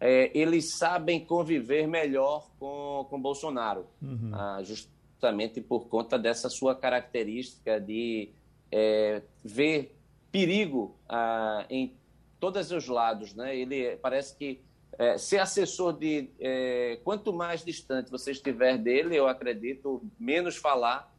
[0.00, 4.30] é, eles sabem conviver melhor com, com Bolsonaro, uhum.
[4.32, 8.30] ah, justamente por conta dessa sua característica de
[8.72, 9.90] é, vê
[10.30, 11.94] perigo ah, em
[12.38, 13.34] todos os lados.
[13.34, 13.56] Né?
[13.56, 14.60] Ele parece que
[14.98, 16.28] é, ser assessor de.
[16.38, 21.10] É, quanto mais distante você estiver dele, eu acredito, menos falar,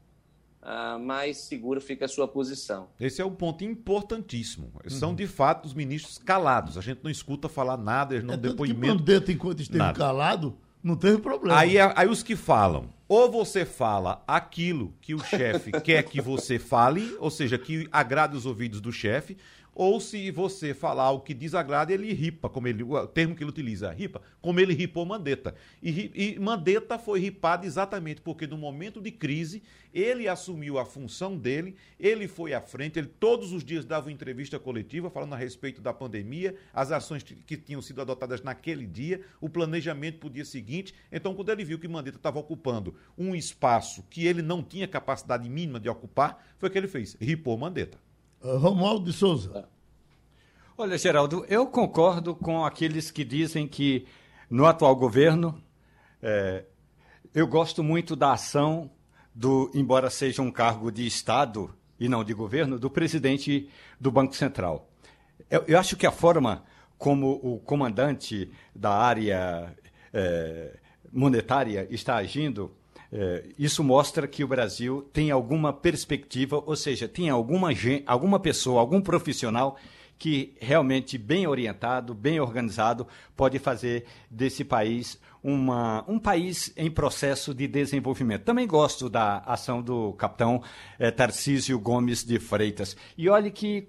[0.62, 2.89] ah, mais seguro fica a sua posição.
[3.00, 4.71] Esse é um ponto importantíssimo.
[4.84, 4.89] Uhum.
[4.89, 6.78] São, de fato, os ministros calados.
[6.78, 9.04] A gente não escuta falar nada, eles não é, depoimento.
[9.04, 9.97] Que enquanto esteve nada.
[9.97, 11.60] calado, não teve problema.
[11.60, 16.58] Aí, aí os que falam, ou você fala aquilo que o chefe quer que você
[16.58, 19.36] fale, ou seja, que agrade os ouvidos do chefe,
[19.74, 23.50] ou se você falar o que desagrada, ele ripa, como ele, o termo que ele
[23.50, 25.56] utiliza, ripa, como ele ripou Mandetta.
[25.82, 31.38] E, e Mandetta foi ripado exatamente porque no momento de crise, ele assumiu a função
[31.38, 35.38] dele, ele foi à frente, ele todos os dias dava uma entrevista coletiva falando a
[35.38, 40.32] respeito da pandemia, as ações que tinham sido adotadas naquele dia, o planejamento para o
[40.32, 40.93] dia seguinte.
[41.12, 45.47] Então, quando ele viu que Mandetta estava ocupando um espaço que ele não tinha capacidade
[45.49, 47.97] mínima de ocupar, foi o que ele fez, ripou Mandetta.
[48.41, 49.67] Uh, Romualdo de Souza.
[50.77, 54.07] Olha, Geraldo, eu concordo com aqueles que dizem que
[54.49, 55.61] no atual governo,
[56.21, 56.65] é,
[57.33, 58.89] eu gosto muito da ação
[59.33, 64.35] do, embora seja um cargo de Estado e não de governo, do presidente do Banco
[64.35, 64.89] Central.
[65.49, 66.63] Eu, eu acho que a forma
[66.97, 69.75] como o comandante da área
[70.13, 70.79] é,
[71.11, 72.75] monetária está agindo
[73.12, 77.69] é, isso mostra que o Brasil tem alguma perspectiva, ou seja, tem alguma,
[78.06, 79.78] alguma pessoa, algum profissional
[80.17, 87.56] que realmente bem orientado, bem organizado, pode fazer desse país uma, um país em processo
[87.56, 88.43] de desenvolvimento.
[88.43, 90.62] Também gosto da ação do capitão
[91.00, 92.95] é, Tarcísio Gomes de Freitas.
[93.17, 93.88] E olhe que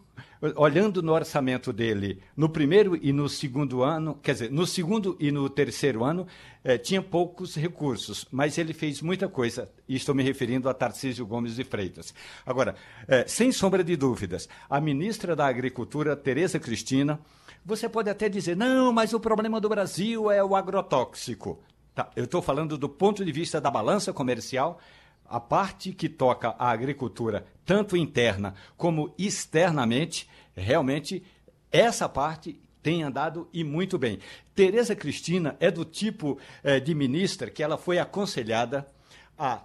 [0.57, 5.31] olhando no orçamento dele, no primeiro e no segundo ano, quer dizer, no segundo e
[5.31, 6.27] no terceiro ano,
[6.65, 11.25] eh, tinha poucos recursos, mas ele fez muita coisa, e estou me referindo a Tarcísio
[11.25, 12.13] Gomes de Freitas.
[12.45, 12.75] Agora,
[13.07, 17.21] eh, sem sombra de dúvidas, a ministra da Agricultura, Tereza Cristina,
[17.65, 21.63] você pode até dizer, não, mas o problema do Brasil é o agrotóxico.
[21.95, 24.81] Tá, eu estou falando do ponto de vista da balança comercial,
[25.25, 31.23] a parte que toca a agricultura, tanto interna como externamente, realmente
[31.71, 34.19] essa parte tem andado e muito bem.
[34.55, 38.87] Tereza Cristina é do tipo eh, de ministra que ela foi aconselhada
[39.39, 39.63] a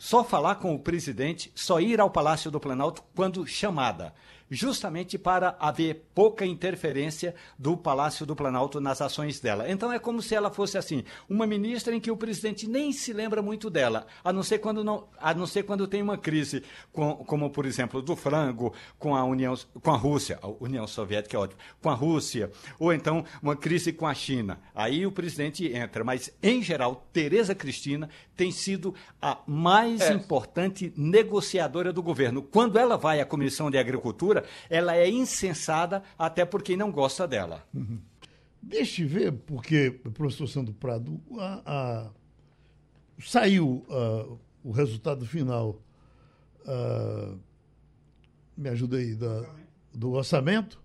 [0.00, 4.12] só falar com o presidente, só ir ao Palácio do Planalto quando chamada.
[4.50, 9.70] Justamente para haver pouca interferência do Palácio do Planalto nas ações dela.
[9.70, 13.12] Então é como se ela fosse assim, uma ministra em que o presidente nem se
[13.12, 16.62] lembra muito dela, a não ser quando não, a não ser quando tem uma crise,
[16.92, 21.36] com, como por exemplo do frango com a União, com a Rússia, a União Soviética
[21.36, 24.60] é ótimo, com a Rússia, ou então uma crise com a China.
[24.74, 30.12] Aí o presidente entra, mas em geral Tereza Cristina tem sido a mais é.
[30.12, 32.42] importante negociadora do governo.
[32.42, 34.33] Quando ela vai à Comissão de Agricultura,
[34.70, 37.64] ela é insensada até por quem não gosta dela.
[37.74, 37.98] Uhum.
[38.62, 42.10] Deixa eu ver, porque, professor Sandro Prado, a, a,
[43.18, 45.78] saiu uh, o resultado final,
[48.56, 49.44] me ajuda aí, da,
[49.92, 50.80] do orçamento,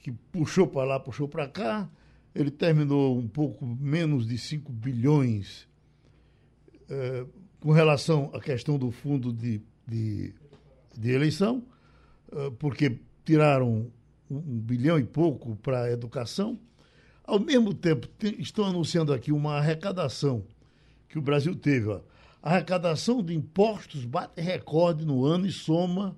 [0.00, 1.88] que puxou para lá, puxou para cá,
[2.34, 5.66] ele terminou um pouco menos de 5 bilhões
[6.82, 7.28] uh,
[7.60, 10.34] com relação à questão do fundo de, de,
[10.96, 11.64] de eleição,
[12.58, 13.90] porque tiraram
[14.30, 16.58] um, bilhão e pouco para a educação.
[17.24, 20.44] Ao mesmo tempo, tem, estão anunciando aqui uma arrecadação
[21.08, 21.88] que o Brasil teve.
[21.88, 22.00] Ó.
[22.42, 26.16] A arrecadação de impostos bate recorde no ano e soma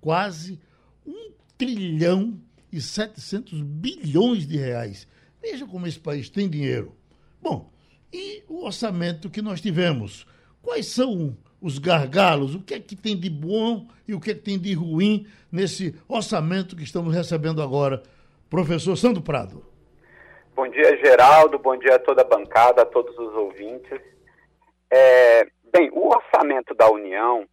[0.00, 0.60] quase
[1.04, 2.40] um trilhão
[2.72, 5.08] e 700 bilhões de reais.
[5.42, 6.94] Veja como esse país tem dinheiro.
[7.42, 7.72] Bom,
[8.12, 10.26] e o orçamento que nós tivemos?
[10.62, 14.34] Quais são os gargalos, o que é que tem de bom e o que é
[14.34, 18.02] que tem de ruim nesse orçamento que estamos recebendo agora.
[18.48, 19.64] Professor Sandro Prado.
[20.54, 21.58] Bom dia, Geraldo.
[21.58, 24.00] Bom dia a toda a bancada, a todos os ouvintes.
[24.90, 27.46] É, bem, o orçamento da União,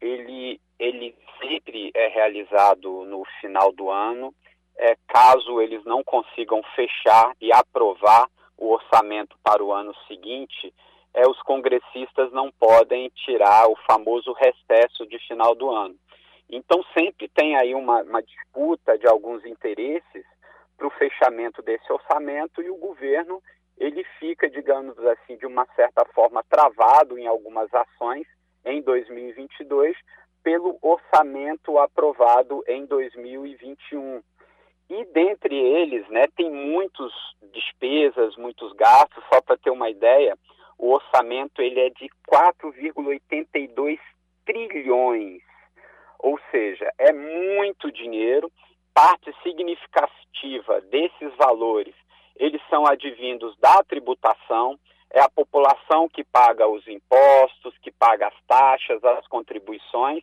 [0.00, 4.34] ele, ele sempre é realizado no final do ano,
[4.76, 10.72] é, caso eles não consigam fechar e aprovar o orçamento para o ano seguinte,
[11.18, 15.96] é, os congressistas não podem tirar o famoso recesso de final do ano.
[16.48, 20.24] Então sempre tem aí uma, uma disputa de alguns interesses
[20.76, 23.42] para o fechamento desse orçamento e o governo
[23.76, 28.26] ele fica, digamos assim, de uma certa forma travado em algumas ações
[28.64, 29.96] em 2022
[30.42, 34.22] pelo orçamento aprovado em 2021.
[34.88, 37.12] E dentre eles, né, tem muitas
[37.52, 40.36] despesas, muitos gastos, só para ter uma ideia,
[40.78, 43.98] o orçamento ele é de 4,82
[44.46, 45.42] trilhões.
[46.18, 48.50] Ou seja, é muito dinheiro,
[48.94, 51.94] parte significativa desses valores,
[52.36, 54.78] eles são advindos da tributação,
[55.10, 60.22] é a população que paga os impostos, que paga as taxas, as contribuições,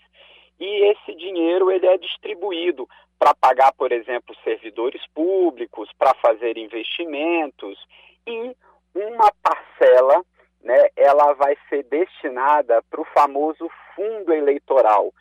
[0.60, 2.88] e esse dinheiro ele é distribuído
[3.20, 7.78] para pagar, por exemplo, servidores públicos, para fazer investimentos
[8.26, 8.56] e
[8.94, 10.24] uma parcela
[10.66, 15.14] né, ela vai ser destinada para o famoso fundo eleitoral,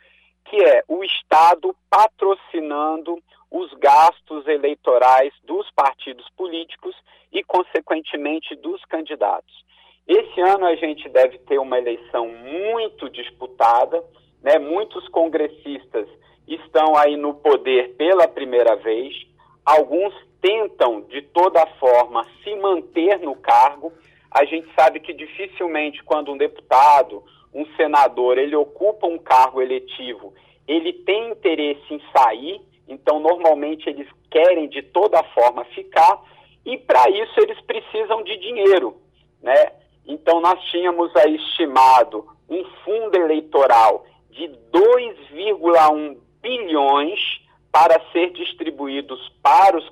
[0.45, 6.95] que é o Estado patrocinando os gastos eleitorais dos partidos políticos
[7.31, 9.63] e, consequentemente, dos candidatos.
[10.07, 14.03] Esse ano a gente deve ter uma eleição muito disputada,
[14.41, 14.57] né?
[14.57, 16.07] muitos congressistas
[16.47, 19.15] estão aí no poder pela primeira vez,
[19.63, 23.91] alguns tentam, de toda forma, se manter no cargo
[24.35, 30.33] a gente sabe que dificilmente quando um deputado, um senador, ele ocupa um cargo eletivo,
[30.67, 36.21] ele tem interesse em sair, então normalmente eles querem de toda forma ficar,
[36.65, 38.97] e para isso eles precisam de dinheiro,
[39.41, 39.71] né?
[40.05, 47.44] Então nós tínhamos aí estimado um fundo eleitoral de 2,1 bilhões
[47.75, 49.83] para ser distribuídos para os,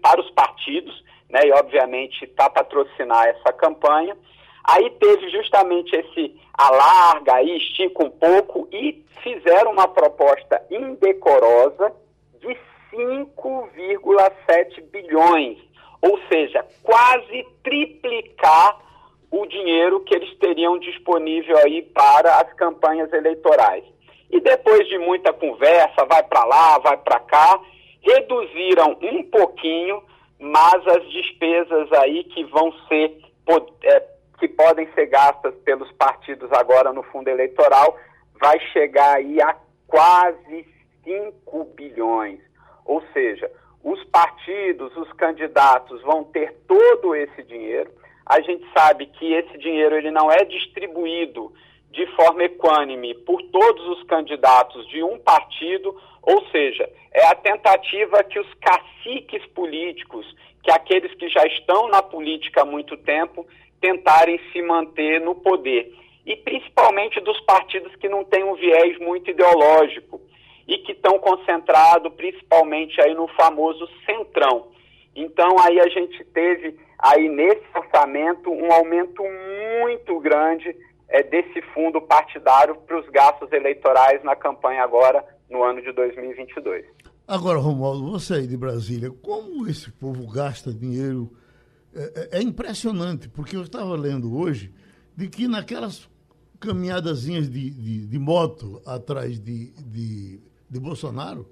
[0.00, 4.16] para os partidos, né, e obviamente está patrocinar essa campanha.
[4.62, 11.92] Aí teve justamente esse alarga, aí estica um pouco e fizeram uma proposta indecorosa
[12.38, 12.56] de
[12.94, 15.58] 5,7 bilhões,
[16.00, 18.80] ou seja, quase triplicar
[19.32, 23.84] o dinheiro que eles teriam disponível aí para as campanhas eleitorais.
[24.32, 27.60] E depois de muita conversa, vai para lá, vai para cá,
[28.00, 30.02] reduziram um pouquinho
[30.42, 33.16] mas as despesas aí que vão ser
[33.84, 34.02] é,
[34.40, 37.96] que podem ser gastas pelos partidos agora no fundo eleitoral
[38.40, 40.66] vai chegar aí a quase
[41.04, 42.40] 5 bilhões.
[42.84, 43.48] Ou seja,
[43.84, 47.92] os partidos, os candidatos vão ter todo esse dinheiro.
[48.26, 51.52] A gente sabe que esse dinheiro ele não é distribuído
[51.92, 58.24] de forma equânime por todos os candidatos de um partido, ou seja, é a tentativa
[58.24, 60.26] que os caciques políticos,
[60.62, 63.46] que aqueles que já estão na política há muito tempo,
[63.80, 65.92] tentarem se manter no poder.
[66.24, 70.20] E principalmente dos partidos que não têm um viés muito ideológico.
[70.66, 74.68] e que estão concentrados principalmente aí no famoso centrão.
[75.14, 79.22] Então aí a gente teve aí nesse orçamento um aumento
[79.82, 80.74] muito grande
[81.12, 86.86] é, desse fundo partidário para os gastos eleitorais na campanha agora no ano de 2022.
[87.28, 91.30] Agora, Romualdo, você aí de Brasília, como esse povo gasta dinheiro?
[91.94, 92.00] É,
[92.32, 94.72] é, é impressionante, porque eu estava lendo hoje
[95.14, 96.08] de que naquelas
[96.58, 100.40] caminhadazinhas de, de, de moto atrás de, de,
[100.70, 101.46] de Bolsonaro,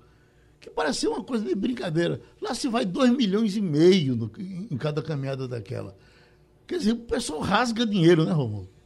[0.58, 2.22] que parecia uma coisa de brincadeira.
[2.40, 5.94] Lá se vai 2 milhões e meio no, em cada caminhada daquela.
[6.66, 8.79] Quer dizer, o pessoal rasga dinheiro, né, Romulo?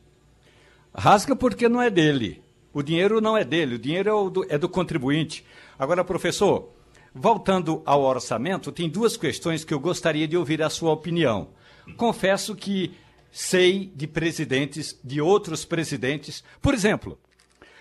[0.94, 2.42] Rasga porque não é dele.
[2.72, 5.44] O dinheiro não é dele, o dinheiro é, do, é do contribuinte.
[5.78, 6.72] Agora, professor,
[7.14, 11.48] voltando ao orçamento, tem duas questões que eu gostaria de ouvir a sua opinião.
[11.96, 12.94] Confesso que
[13.30, 16.42] sei de presidentes, de outros presidentes.
[16.62, 17.18] Por exemplo,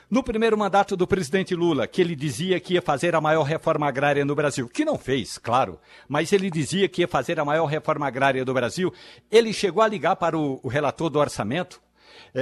[0.10, 3.88] no primeiro mandato do presidente Lula, que ele dizia que ia fazer a maior reforma
[3.88, 7.66] agrária no Brasil, que não fez, claro, mas ele dizia que ia fazer a maior
[7.66, 8.94] reforma agrária do Brasil,
[9.32, 11.82] ele chegou a ligar para o, o relator do orçamento,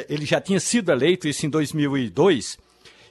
[0.09, 2.57] ele já tinha sido eleito, isso em 2002,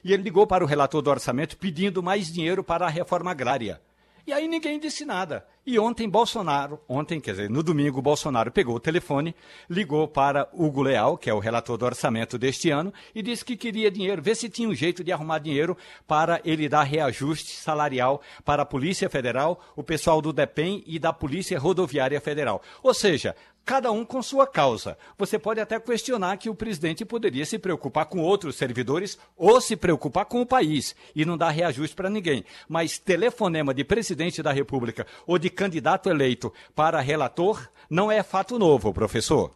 [0.03, 3.79] e ele ligou para o relator do orçamento pedindo mais dinheiro para a reforma agrária.
[4.25, 5.45] E aí ninguém disse nada.
[5.65, 9.35] E ontem Bolsonaro, ontem, quer dizer, no domingo, Bolsonaro pegou o telefone,
[9.69, 13.55] ligou para Hugo Leal, que é o relator do orçamento deste ano, e disse que
[13.55, 18.21] queria dinheiro, ver se tinha um jeito de arrumar dinheiro para ele dar reajuste salarial
[18.43, 22.61] para a Polícia Federal, o pessoal do DEPEN e da Polícia Rodoviária Federal.
[22.81, 23.35] Ou seja,
[23.65, 24.97] cada um com sua causa.
[25.17, 29.75] Você pode até questionar que o presidente poderia se preocupar com outros servidores ou se
[29.75, 32.43] preocupar com o país e não dar reajuste para ninguém.
[32.67, 38.57] Mas telefonema de presidente da República ou de candidato eleito para relator não é fato
[38.57, 39.51] novo, professor.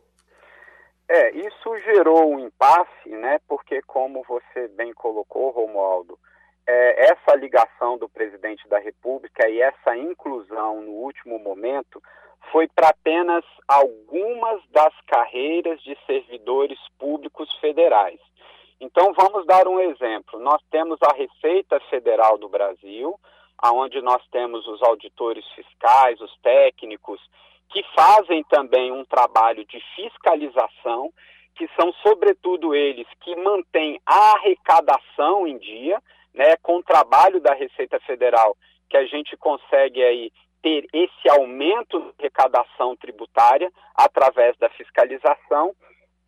[1.08, 3.40] É, isso gerou um impasse, né?
[3.48, 6.18] Porque, como você bem colocou, Romualdo,
[6.68, 12.02] é, essa ligação do presidente da República e essa inclusão no último momento
[12.52, 18.20] foi para apenas algumas das carreiras de servidores públicos federais.
[18.80, 20.40] Então, vamos dar um exemplo.
[20.40, 23.18] Nós temos a Receita Federal do Brasil,
[23.64, 27.22] onde nós temos os auditores fiscais, os técnicos,
[27.70, 31.12] que fazem também um trabalho de fiscalização,
[31.56, 36.02] que são, sobretudo, eles que mantêm a arrecadação em dia,
[36.34, 38.58] né, com o trabalho da Receita Federal,
[38.90, 40.32] que a gente consegue aí
[40.66, 45.76] ter esse aumento de arrecadação tributária através da fiscalização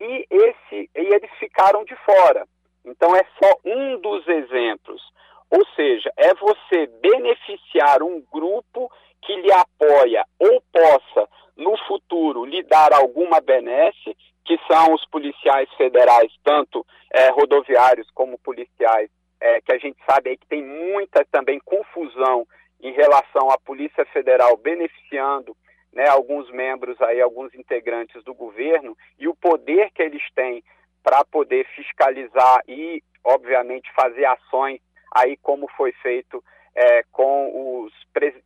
[0.00, 2.46] e, esse, e eles ficaram de fora.
[2.84, 5.02] Então, é só um dos exemplos.
[5.50, 8.88] Ou seja, é você beneficiar um grupo
[9.22, 15.68] que lhe apoia ou possa, no futuro, lhe dar alguma benesse, que são os policiais
[15.76, 19.10] federais, tanto é, rodoviários como policiais,
[19.40, 22.46] é, que a gente sabe aí que tem muita também confusão
[22.80, 25.56] em relação à Polícia Federal beneficiando
[25.92, 30.62] né, alguns membros aí, alguns integrantes do governo e o poder que eles têm
[31.02, 34.80] para poder fiscalizar e, obviamente, fazer ações
[35.14, 36.42] aí como foi feito
[36.74, 37.92] é, com, os,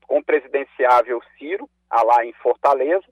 [0.07, 3.05] com o presidenciável Ciro, lá em Fortaleza.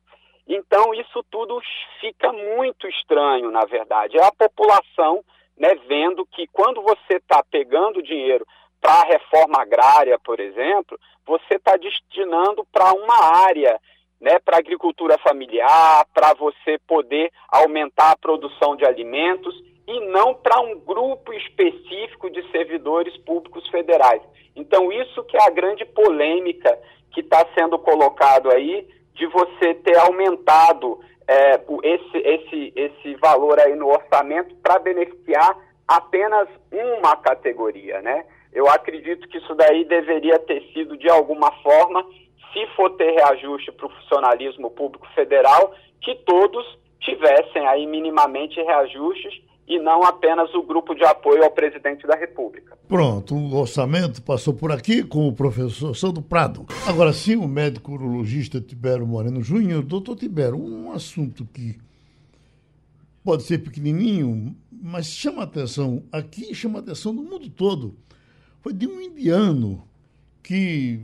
[0.46, 1.60] Então, isso tudo
[2.00, 4.16] fica muito estranho, na verdade.
[4.18, 5.22] É a população
[5.56, 8.46] né, vendo que quando você está pegando dinheiro
[8.80, 13.78] para a reforma agrária, por exemplo, você está destinando para uma área,
[14.20, 19.54] né, para agricultura familiar, para você poder aumentar a produção de alimentos
[19.86, 24.22] e não para um grupo específico de servidores públicos federais.
[24.54, 26.78] Então, isso que é a grande polêmica
[27.12, 33.74] que está sendo colocado aí, de você ter aumentado é, esse, esse, esse valor aí
[33.74, 35.56] no orçamento para beneficiar
[35.86, 38.24] apenas uma categoria, né?
[38.52, 42.04] Eu acredito que isso daí deveria ter sido, de alguma forma,
[42.52, 46.66] se for ter reajuste para o funcionalismo público federal, que todos
[47.00, 52.76] tivessem aí minimamente reajustes e não apenas o grupo de apoio ao presidente da República.
[52.88, 56.66] Pronto, o orçamento passou por aqui com o professor Sandro Prado.
[56.88, 59.82] Agora sim, o médico urologista Tibério Moreno Júnior.
[59.82, 61.78] Doutor Tibério, um assunto que
[63.22, 67.94] pode ser pequenininho, mas chama atenção aqui, chama atenção no mundo todo
[68.60, 69.82] foi de um indiano
[70.42, 71.00] que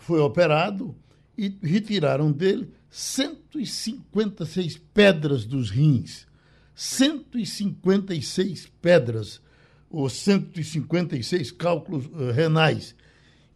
[0.00, 0.94] foi operado
[1.36, 6.28] e retiraram dele 156 pedras dos rins.
[6.74, 9.42] 156 pedras,
[9.90, 12.96] ou 156 cálculos uh, renais.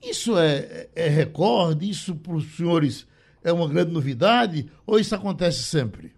[0.03, 1.89] Isso é, é recorde?
[1.89, 3.09] Isso para os senhores
[3.43, 4.71] é uma grande novidade?
[4.87, 6.13] Ou isso acontece sempre?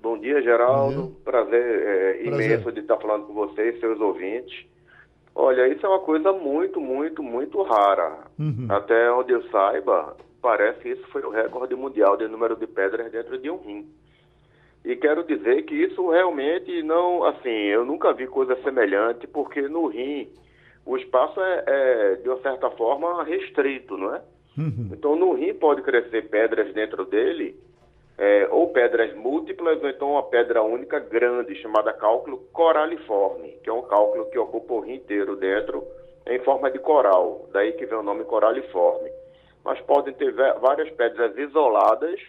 [0.00, 1.16] Bom dia, Geraldo.
[1.24, 2.50] Prazer, é, Prazer.
[2.50, 4.66] imenso de estar falando com vocês, seus ouvintes.
[5.34, 8.18] Olha, isso é uma coisa muito, muito, muito rara.
[8.38, 8.66] Uhum.
[8.68, 13.10] Até onde eu saiba, parece que isso foi o recorde mundial de número de pedras
[13.10, 13.88] dentro de um rim.
[14.84, 19.86] E quero dizer que isso realmente não, assim, eu nunca vi coisa semelhante, porque no
[19.86, 20.28] rim
[20.86, 24.22] o espaço é, é de uma certa forma restrito, não é?
[24.56, 24.90] Uhum.
[24.92, 27.54] Então no rim pode crescer pedras dentro dele,
[28.20, 33.72] é, ou pedras múltiplas, ou então uma pedra única grande, chamada cálculo coraliforme, que é
[33.72, 35.82] um cálculo que ocupa o rim inteiro dentro,
[36.26, 39.10] em forma de coral, daí que vem o nome coraliforme.
[39.64, 42.20] Mas podem ter várias pedras isoladas,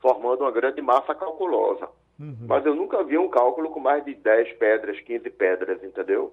[0.00, 1.90] formando uma grande massa calculosa.
[2.18, 2.46] Uhum.
[2.48, 6.32] Mas eu nunca vi um cálculo com mais de 10 pedras, 15 pedras, entendeu?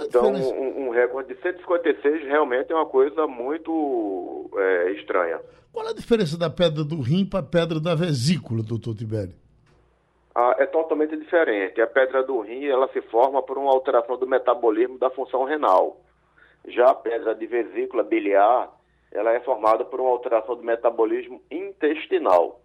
[0.00, 5.40] Então, um, um, recorde de 156 realmente é uma coisa muito é, estranha.
[5.72, 9.34] Qual a diferença da pedra do rim para a pedra da vesícula, doutor Tibério?
[10.34, 11.80] Ah, é totalmente diferente.
[11.80, 16.00] A pedra do rim ela se forma por uma alteração do metabolismo da função renal.
[16.68, 18.70] Já a pedra de vesícula biliar,
[19.10, 22.61] ela é formada por uma alteração do metabolismo intestinal.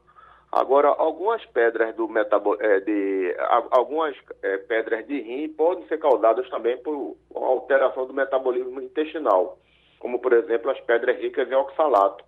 [0.52, 2.58] Agora, algumas pedras do metabol...
[2.60, 3.36] É, de
[3.72, 9.58] algumas é, pedras de rim podem ser causadas também por alteração do metabolismo intestinal,
[10.00, 12.24] como por exemplo as pedras ricas em oxalato.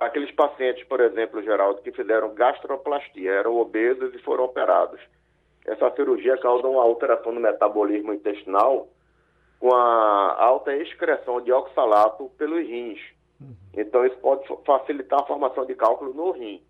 [0.00, 5.00] Aqueles pacientes, por exemplo, Geraldo, que fizeram gastroplastia, eram obesos e foram operados.
[5.66, 8.88] Essa cirurgia causa uma alteração no metabolismo intestinal
[9.58, 13.00] com a alta excreção de oxalato pelos rins.
[13.40, 13.54] Uhum.
[13.76, 16.62] Então, isso pode facilitar a formação de cálculo no rim.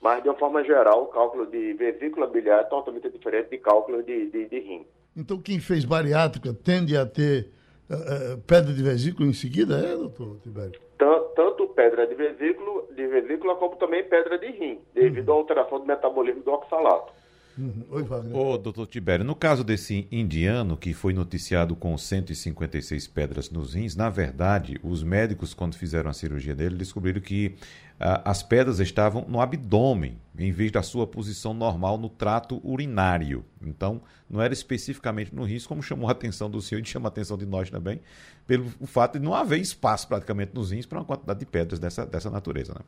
[0.00, 4.02] Mas, de uma forma geral, o cálculo de vesícula biliar é totalmente diferente de cálculo
[4.02, 4.86] de, de, de rim.
[5.16, 7.48] Então, quem fez bariátrica tende a ter
[7.88, 10.78] uh, pedra de vesícula em seguida, é, doutor Tibério?
[10.98, 15.34] Tanto, tanto pedra de vesícula, de vesícula como também pedra de rim, devido uhum.
[15.34, 17.12] à alteração do metabolismo do oxalato.
[17.56, 17.84] Uhum.
[17.90, 18.36] Oi, Wagner.
[18.36, 23.94] Ô, doutor Tibério, no caso desse indiano que foi noticiado com 156 pedras nos rins,
[23.94, 27.54] na verdade, os médicos, quando fizeram a cirurgia dele, descobriram que
[27.98, 33.44] ah, as pedras estavam no abdômen, em vez da sua posição normal no trato urinário.
[33.64, 37.10] Então, não era especificamente no rins, como chamou a atenção do senhor e chama a
[37.10, 38.00] atenção de nós também,
[38.48, 42.04] pelo fato de não haver espaço praticamente nos rins para uma quantidade de pedras dessa,
[42.04, 42.80] dessa natureza, né?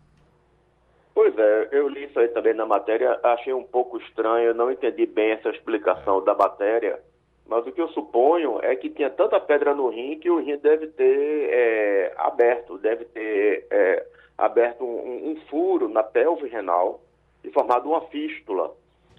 [1.26, 5.06] Pois é, eu li isso aí também na matéria, achei um pouco estranho, não entendi
[5.06, 7.00] bem essa explicação da matéria,
[7.48, 10.56] mas o que eu suponho é que tinha tanta pedra no rim que o rim
[10.58, 14.06] deve ter é, aberto, deve ter é,
[14.38, 17.00] aberto um, um, furo na pelve renal
[17.42, 18.72] e formado uma fístula.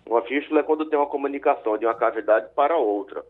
[0.05, 3.21] Uma fístula é quando tem uma comunicação de uma cavidade para outra.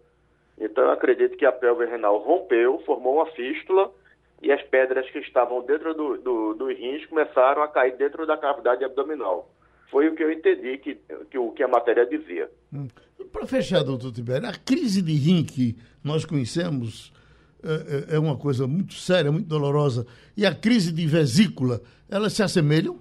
[0.55, 3.91] Então eu acredito que a pelve renal rompeu, formou uma fístula
[4.41, 8.37] e as pedras que estavam dentro do, do, dos rins começaram a cair dentro da
[8.37, 9.51] cavidade abdominal.
[9.89, 10.95] Foi o que eu entendi que,
[11.31, 12.49] que, que a matéria dizia.
[12.73, 12.87] Hum.
[13.31, 17.11] Para fechar, doutor Tibério, a crise de rim que nós conhecemos
[17.63, 20.05] é, é, é uma coisa muito séria, muito dolorosa.
[20.35, 22.99] E a crise de vesícula, elas se assemelham?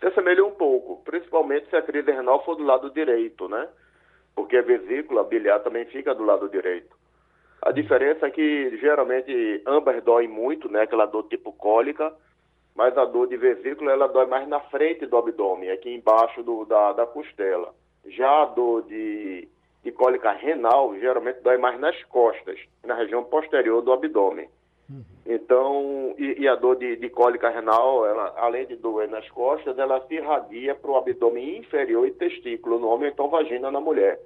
[0.00, 3.68] Se assemelham um pouco, principalmente se a crise renal for do lado direito, né?
[4.34, 6.97] Porque a vesícula biliar também fica do lado direito.
[7.62, 10.82] A diferença é que geralmente ambas doem muito, né?
[10.82, 12.12] Aquela dor tipo cólica,
[12.74, 16.64] mas a dor de vesícula ela dói mais na frente do abdômen, aqui embaixo do,
[16.64, 17.74] da, da costela.
[18.06, 19.48] Já a dor de,
[19.82, 24.48] de cólica renal geralmente dói mais nas costas, na região posterior do abdômen.
[24.88, 25.04] Uhum.
[25.26, 29.76] Então, e, e, a dor de, de cólica renal, ela, além de doer nas costas,
[29.78, 34.18] ela se irradia para o abdômen inferior e testículo no homem, então vagina na mulher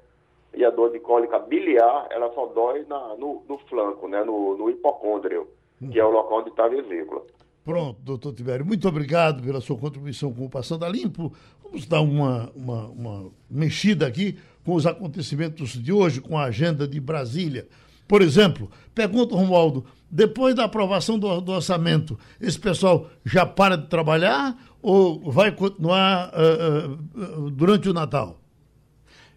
[0.55, 4.57] e a dor de cólica biliar, ela só dói na, no, no, flanco, né, no,
[4.57, 5.49] no hipocôndrio,
[5.91, 7.23] que é o local onde está a vesícula.
[7.65, 11.33] Pronto, doutor Tibério, muito obrigado pela sua contribuição com o Passando a Limpo.
[11.63, 16.87] Vamos dar uma, uma, uma mexida aqui com os acontecimentos de hoje, com a agenda
[16.87, 17.69] de Brasília.
[18.07, 23.87] Por exemplo, pergunta Romualdo, depois da aprovação do, do, orçamento, esse pessoal já para de
[23.87, 28.39] trabalhar ou vai continuar uh, uh, durante o Natal?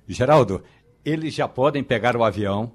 [0.07, 0.61] Geraldo,
[1.05, 2.71] eles já podem pegar o avião,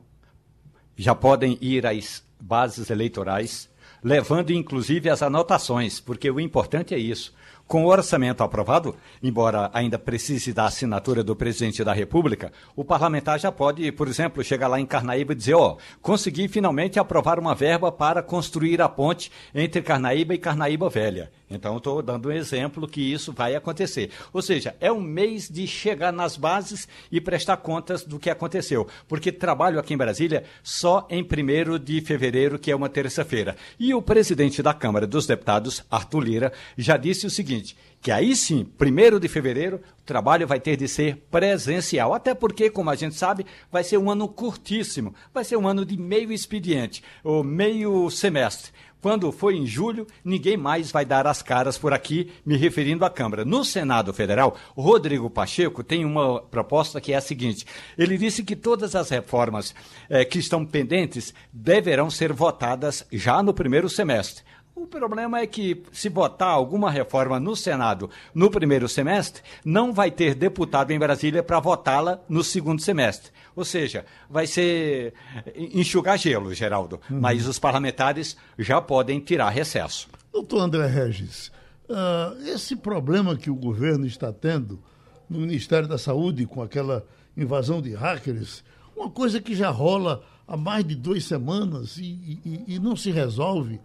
[0.97, 3.69] já podem ir às bases eleitorais,
[4.03, 7.35] levando inclusive as anotações, porque o importante é isso.
[7.71, 13.39] Com o orçamento aprovado, embora ainda precise da assinatura do presidente da República, o parlamentar
[13.39, 17.39] já pode, por exemplo, chegar lá em Carnaíba e dizer: ó, oh, consegui finalmente aprovar
[17.39, 21.31] uma verba para construir a ponte entre Carnaíba e Carnaíba Velha.
[21.49, 24.11] Então, estou dando um exemplo que isso vai acontecer.
[24.33, 28.87] Ou seja, é um mês de chegar nas bases e prestar contas do que aconteceu.
[29.09, 33.57] Porque trabalho aqui em Brasília só em 1 de fevereiro, que é uma terça-feira.
[33.81, 38.11] E o presidente da Câmara dos Deputados, Arthur Lira, já disse o seguinte seguinte: que
[38.11, 42.15] aí sim, primeiro de fevereiro, o trabalho vai ter de ser presencial.
[42.15, 45.85] Até porque, como a gente sabe, vai ser um ano curtíssimo, vai ser um ano
[45.85, 48.73] de meio expediente, ou meio semestre.
[49.03, 53.09] Quando for em julho, ninguém mais vai dar as caras por aqui, me referindo à
[53.09, 53.47] Câmara.
[53.47, 57.65] No Senado Federal, Rodrigo Pacheco tem uma proposta que é a seguinte:
[57.97, 59.75] ele disse que todas as reformas
[60.11, 64.45] eh, que estão pendentes deverão ser votadas já no primeiro semestre.
[64.75, 70.11] O problema é que, se votar alguma reforma no Senado no primeiro semestre, não vai
[70.11, 73.31] ter deputado em Brasília para votá-la no segundo semestre.
[73.55, 75.13] Ou seja, vai ser
[75.55, 77.01] enxugar gelo, Geraldo.
[77.11, 77.21] Uhum.
[77.21, 80.09] Mas os parlamentares já podem tirar recesso.
[80.33, 81.49] Doutor André Regis,
[81.89, 84.81] uh, esse problema que o governo está tendo
[85.29, 87.05] no Ministério da Saúde com aquela
[87.37, 88.65] invasão de hackers,
[88.97, 93.11] uma coisa que já rola há mais de duas semanas e, e, e não se
[93.11, 93.81] resolve.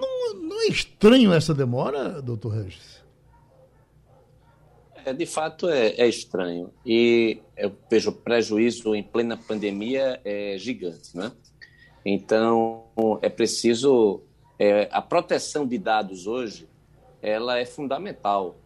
[0.00, 3.00] Não, não é estranho essa demora, doutor Regis?
[5.04, 6.72] É, de fato é, é, estranho.
[6.84, 11.32] E eu vejo o prejuízo em plena pandemia é gigante, né?
[12.04, 12.84] Então,
[13.22, 14.22] é preciso...
[14.58, 16.68] É, a proteção de dados hoje,
[17.22, 18.56] ela é fundamental,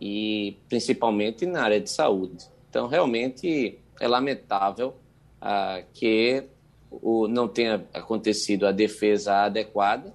[0.00, 2.44] e principalmente na área de saúde.
[2.68, 4.94] Então, realmente, é lamentável
[5.40, 6.44] ah, que
[6.90, 10.14] o, não tenha acontecido a defesa adequada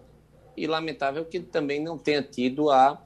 [0.57, 2.99] e lamentável que também não tenha tido a,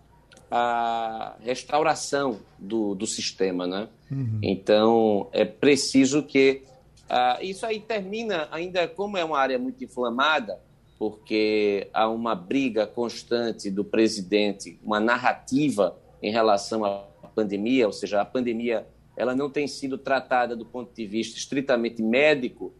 [0.50, 3.90] a restauração do, do sistema, né?
[4.10, 4.40] Uhum.
[4.42, 6.64] Então, é preciso que...
[7.10, 10.58] Uh, isso aí termina, ainda como é uma área muito inflamada,
[10.98, 17.04] porque há uma briga constante do presidente, uma narrativa em relação à
[17.36, 18.88] pandemia, ou seja, a pandemia
[19.18, 22.74] ela não tem sido tratada do ponto de vista estritamente médico,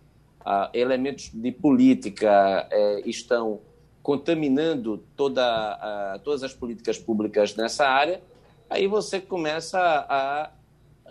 [0.46, 3.60] uh, elementos de política uh, estão
[4.02, 8.22] contaminando toda todas as políticas públicas nessa área,
[8.70, 10.52] aí você começa a, a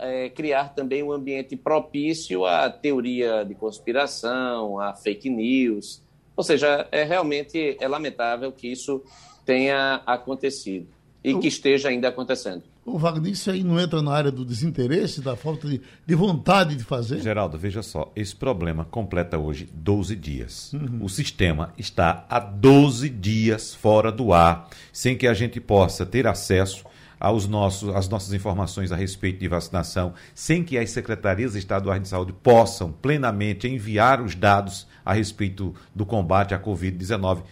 [0.01, 6.03] é, criar também um ambiente propício à teoria de conspiração, a fake news.
[6.34, 9.03] Ou seja, é realmente é lamentável que isso
[9.45, 10.88] tenha acontecido
[11.22, 12.62] e que esteja ainda acontecendo.
[12.85, 16.74] O Wagner, isso aí não entra na área do desinteresse, da falta de, de vontade
[16.74, 17.20] de fazer?
[17.20, 20.72] Geraldo, veja só, esse problema completa hoje 12 dias.
[20.72, 21.05] Uhum.
[21.05, 26.26] O sistema está há 12 dias fora do ar, sem que a gente possa ter
[26.26, 26.85] acesso
[27.20, 32.09] aos nossos, às nossas informações a respeito de vacinação, sem que as secretarias estaduais de
[32.09, 37.43] saúde possam plenamente enviar os dados a respeito do combate à Covid-19.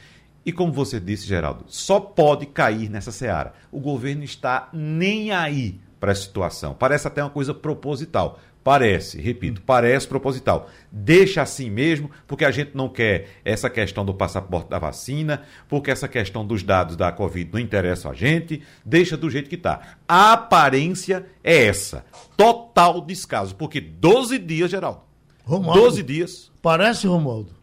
[0.48, 3.52] E como você disse, Geraldo, só pode cair nessa seara.
[3.70, 6.72] O governo está nem aí para a situação.
[6.72, 8.40] Parece até uma coisa proposital.
[8.64, 10.70] Parece, repito, parece proposital.
[10.90, 15.90] Deixa assim mesmo, porque a gente não quer essa questão do passaporte da vacina, porque
[15.90, 19.98] essa questão dos dados da Covid não interessa a gente, deixa do jeito que está.
[20.08, 22.06] A aparência é essa.
[22.38, 25.02] Total descaso, porque 12 dias, Geraldo.
[25.44, 26.50] Romualdo, 12 dias.
[26.62, 27.58] Parece, Romualdo.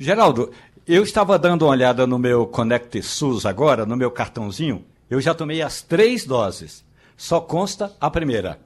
[0.00, 0.50] Geraldo,
[0.86, 4.84] eu estava dando uma olhada no meu Connect SUS agora, no meu cartãozinho.
[5.08, 6.84] Eu já tomei as três doses.
[7.16, 8.58] Só consta a primeira.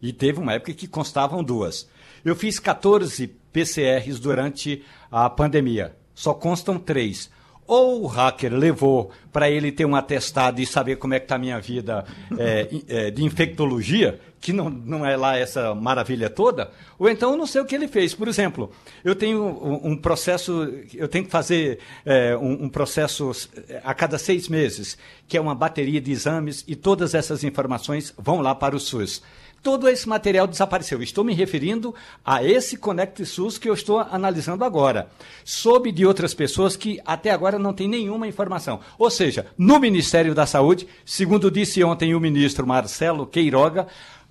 [0.00, 1.88] E teve uma época que constavam duas.
[2.24, 5.96] Eu fiz 14 PCRs durante a pandemia.
[6.14, 7.30] Só constam três
[7.72, 11.36] ou o hacker levou para ele ter um atestado e saber como é que está
[11.36, 12.04] a minha vida
[12.38, 17.36] é, é, de infectologia, que não, não é lá essa maravilha toda, ou então eu
[17.38, 18.14] não sei o que ele fez.
[18.14, 18.70] Por exemplo,
[19.02, 23.32] eu tenho um, um processo, eu tenho que fazer é, um, um, processo
[23.66, 28.12] é, a cada seis meses, que é uma bateria de exames, e todas essas informações
[28.18, 29.22] vão lá para o SUS
[29.62, 31.02] todo esse material desapareceu.
[31.02, 31.94] Estou me referindo
[32.24, 35.08] a esse Conect SUS que eu estou analisando agora.
[35.44, 38.80] Soube de outras pessoas que até agora não têm nenhuma informação.
[38.98, 43.86] Ou seja, no Ministério da Saúde, segundo disse ontem o ministro Marcelo Queiroga,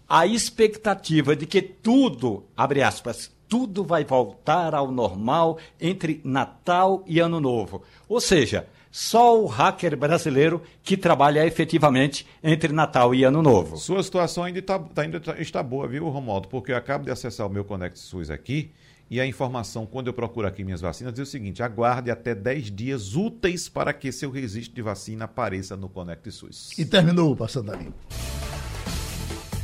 [0.07, 7.19] a expectativa de que tudo, abre aspas, tudo vai voltar ao normal entre Natal e
[7.19, 7.83] Ano Novo.
[8.07, 13.77] Ou seja, só o hacker brasileiro que trabalha efetivamente entre Natal e Ano Novo.
[13.77, 16.49] Sua situação ainda, tá, tá ainda tá, está boa, viu, Romualdo?
[16.49, 18.71] Porque eu acabo de acessar o meu Conect SUS aqui
[19.11, 22.71] e a informação, quando eu procuro aqui minhas vacinas, diz o seguinte: aguarde até 10
[22.71, 26.79] dias úteis para que seu registro de vacina apareça no Conect SUS.
[26.79, 27.91] E terminou, passando ali.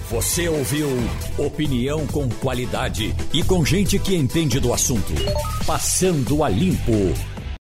[0.09, 0.87] Você ouviu
[1.37, 5.13] opinião com qualidade e com gente que entende do assunto.
[5.65, 7.36] Passando a limpo.